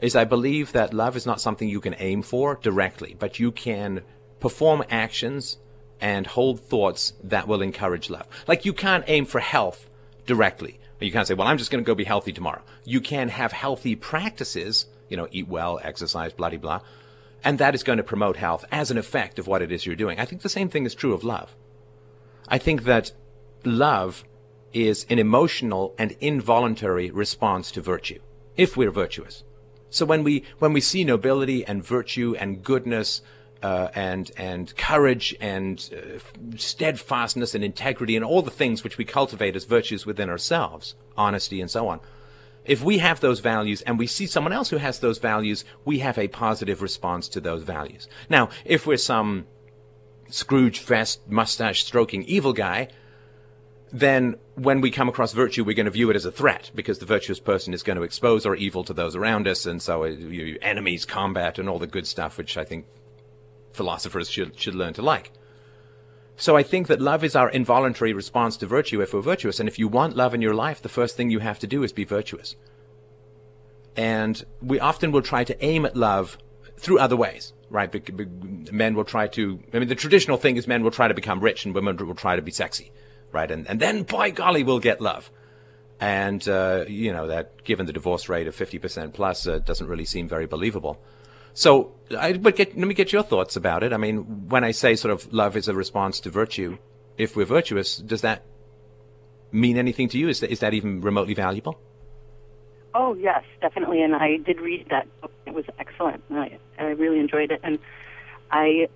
[0.01, 3.51] is I believe that love is not something you can aim for directly, but you
[3.51, 4.01] can
[4.39, 5.57] perform actions
[5.99, 8.27] and hold thoughts that will encourage love.
[8.47, 9.89] Like you can't aim for health
[10.25, 10.79] directly.
[11.01, 12.61] You can't say, well, I'm just going to go be healthy tomorrow.
[12.83, 16.79] You can have healthy practices, you know, eat well, exercise, blah, blah, blah.
[17.43, 19.95] And that is going to promote health as an effect of what it is you're
[19.95, 20.19] doing.
[20.19, 21.55] I think the same thing is true of love.
[22.49, 23.11] I think that
[23.63, 24.25] love
[24.73, 28.19] is an emotional and involuntary response to virtue,
[28.57, 29.43] if we're virtuous.
[29.89, 33.21] So when we when we see nobility and virtue and goodness
[33.63, 39.05] uh, and and courage and uh, steadfastness and integrity and all the things which we
[39.05, 41.99] cultivate as virtues within ourselves, honesty and so on,
[42.65, 45.99] if we have those values and we see someone else who has those values, we
[45.99, 48.07] have a positive response to those values.
[48.29, 49.47] Now, if we're some
[50.29, 52.89] Scrooge fest mustache stroking evil guy,
[53.91, 56.99] then when we come across virtue, we're going to view it as a threat because
[56.99, 60.03] the virtuous person is going to expose our evil to those around us, and so
[60.03, 60.07] uh,
[60.61, 62.85] enemies, combat, and all the good stuff, which I think
[63.71, 65.31] philosophers should, should learn to like.
[66.35, 69.69] So I think that love is our involuntary response to virtue if we're virtuous, and
[69.69, 71.93] if you want love in your life, the first thing you have to do is
[71.93, 72.55] be virtuous.
[73.95, 76.37] And we often will try to aim at love
[76.77, 77.91] through other ways, right?
[77.91, 81.07] Be- be- men will try to, I mean, the traditional thing is men will try
[81.07, 82.91] to become rich and women will try to be sexy
[83.31, 83.49] right?
[83.49, 85.29] And, and then, by golly, we'll get love.
[85.99, 90.05] And, uh, you know, that given the divorce rate of 50% plus, uh, doesn't really
[90.05, 90.99] seem very believable.
[91.53, 93.91] So, I, but get, let me get your thoughts about it.
[93.91, 96.77] I mean, when I say sort of love is a response to virtue,
[97.17, 98.43] if we're virtuous, does that
[99.51, 100.29] mean anything to you?
[100.29, 101.79] Is that, is that even remotely valuable?
[102.95, 104.01] Oh, yes, definitely.
[104.01, 105.31] And I did read that book.
[105.45, 106.23] It was excellent.
[106.31, 107.59] I, I really enjoyed it.
[107.63, 107.77] And
[108.51, 108.87] I,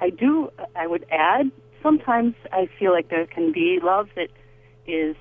[0.00, 1.50] I do, I would add
[1.82, 4.28] sometimes I feel like there can be love that
[4.86, 5.16] is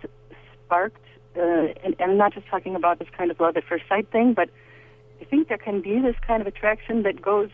[0.65, 0.97] sparked,
[1.35, 1.41] uh,
[1.83, 4.33] and, and I'm not just talking about this kind of love at first sight thing,
[4.33, 4.49] but
[5.21, 7.49] I think there can be this kind of attraction that goes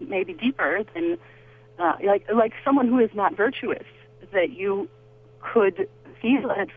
[0.00, 1.16] maybe deeper than
[1.78, 3.86] uh, like like someone who is not virtuous
[4.32, 4.88] that you
[5.40, 5.88] could
[6.20, 6.68] feel at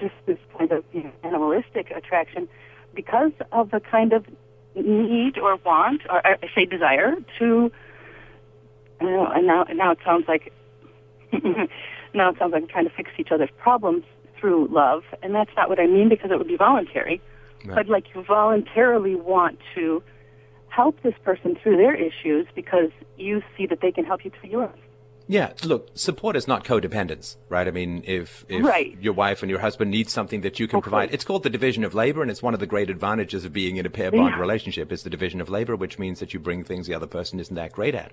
[0.00, 2.48] just this kind of you know, animalistic attraction
[2.94, 4.26] because of the kind of
[4.74, 7.72] need or want or I say desire to
[9.00, 10.52] you know, and now now it sounds like
[12.14, 14.04] now it sounds like I'm trying to fix each other's problems
[14.38, 17.20] through love, and that's not what I mean because it would be voluntary.
[17.64, 17.74] Right.
[17.74, 20.02] But like you voluntarily want to
[20.68, 24.50] help this person through their issues because you see that they can help you through
[24.50, 24.78] yours.
[25.30, 27.68] Yeah, look, support is not codependence, right?
[27.68, 28.96] I mean, if, if right.
[28.98, 30.84] your wife and your husband need something that you can okay.
[30.84, 33.52] provide, it's called the division of labor, and it's one of the great advantages of
[33.52, 34.40] being in a pair bond yeah.
[34.40, 37.38] relationship is the division of labor, which means that you bring things the other person
[37.40, 38.12] isn't that great at.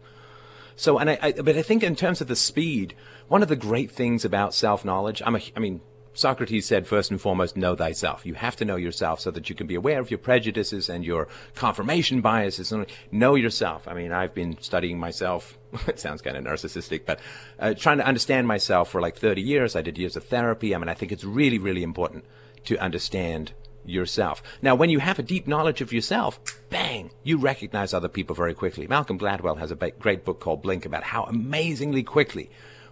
[0.76, 2.95] So, and I, I, but I think in terms of the speed,
[3.27, 5.81] one of the great things about self knowledge, I'm a, I mean,
[6.14, 8.26] Socrates said, first and foremost, know thyself.
[8.26, 11.03] You have to know yourself so that you can be aware of your prejudices and
[11.03, 12.73] your confirmation biases.
[13.11, 13.85] Know yourself.
[13.85, 15.57] I mean, I've been studying myself.
[15.88, 17.19] it sounds kind of narcissistic, but
[17.60, 19.76] uh, trying to understand myself for like 30 years.
[19.76, 20.73] I did years of therapy.
[20.73, 22.26] I mean, I think it's really, really important
[22.65, 23.52] to understand
[23.88, 24.41] yourself.
[24.62, 26.40] Now, when you have a deep knowledge of yourself,
[26.70, 28.88] bang, you recognize other people very quickly.
[28.88, 32.49] Malcolm Gladwell has a great book called Blink about how amazingly quickly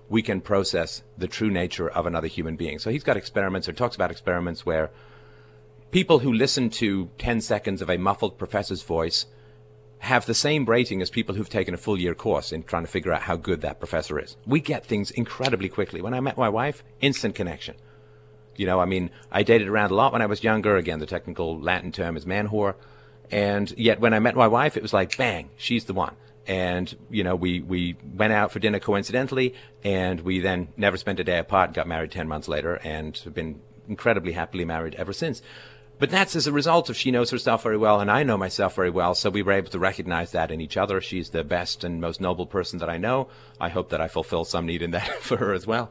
[0.09, 2.79] we can process the true nature of another human being.
[2.79, 4.91] So he's got experiments or talks about experiments where
[5.91, 9.25] people who listen to 10 seconds of a muffled professor's voice
[9.99, 12.91] have the same rating as people who've taken a full year course in trying to
[12.91, 14.35] figure out how good that professor is.
[14.45, 16.01] We get things incredibly quickly.
[16.01, 17.75] When I met my wife, instant connection
[18.57, 20.75] you know, I mean, I dated around a lot when I was younger.
[20.77, 22.75] Again, the technical Latin term is man whore.
[23.31, 26.15] And yet when I met my wife, it was like, bang, she's the one.
[26.45, 31.19] And, you know, we, we went out for dinner coincidentally and we then never spent
[31.19, 35.13] a day apart, got married 10 months later and have been incredibly happily married ever
[35.13, 35.41] since.
[35.99, 38.75] But that's as a result of she knows herself very well and I know myself
[38.75, 39.15] very well.
[39.15, 40.99] So we were able to recognize that in each other.
[40.99, 43.29] She's the best and most noble person that I know.
[43.59, 45.89] I hope that I fulfill some need in that for her as well.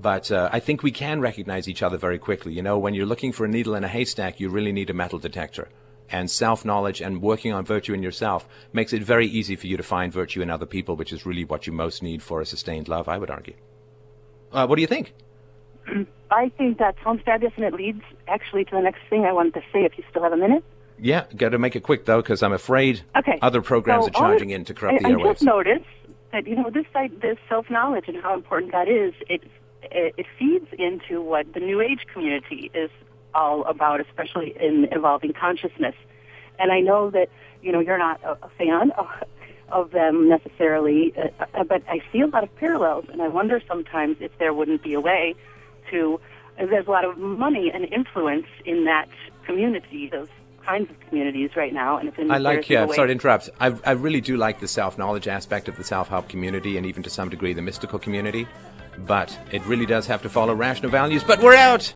[0.00, 2.52] But uh, I think we can recognize each other very quickly.
[2.52, 4.94] You know, when you're looking for a needle in a haystack, you really need a
[4.94, 5.68] metal detector.
[6.10, 9.76] And self knowledge and working on virtue in yourself makes it very easy for you
[9.76, 12.46] to find virtue in other people, which is really what you most need for a
[12.46, 13.54] sustained love, I would argue.
[14.52, 15.12] Uh, what do you think?
[16.30, 19.54] I think that sounds fabulous, and it leads actually to the next thing I wanted
[19.54, 20.62] to say if you still have a minute.
[21.00, 23.38] Yeah, got to make it quick though, because I'm afraid okay.
[23.42, 25.26] other programs so are charging this, in to corrupt I, the airwaves.
[25.28, 25.84] I just noticed
[26.32, 26.86] that you know this
[27.20, 29.12] this self knowledge and how important that is
[29.82, 32.90] it, it feeds into what the New Age community is
[33.34, 35.94] all about, especially in evolving consciousness.
[36.58, 37.28] And I know that
[37.62, 39.06] you know you're not a, a fan of,
[39.70, 44.16] of them necessarily, uh, but I see a lot of parallels, and I wonder sometimes
[44.20, 45.34] if there wouldn't be a way
[45.90, 46.20] to.
[46.58, 49.08] there's a lot of money and influence in that
[49.46, 50.28] community, those
[50.64, 51.96] kinds of communities right now.
[51.96, 53.48] And if I like, yeah, sorry to interrupt.
[53.60, 56.86] I, I really do like the self knowledge aspect of the self help community, and
[56.86, 58.48] even to some degree the mystical community.
[59.06, 61.22] But it really does have to follow rational values.
[61.22, 61.86] But we're out!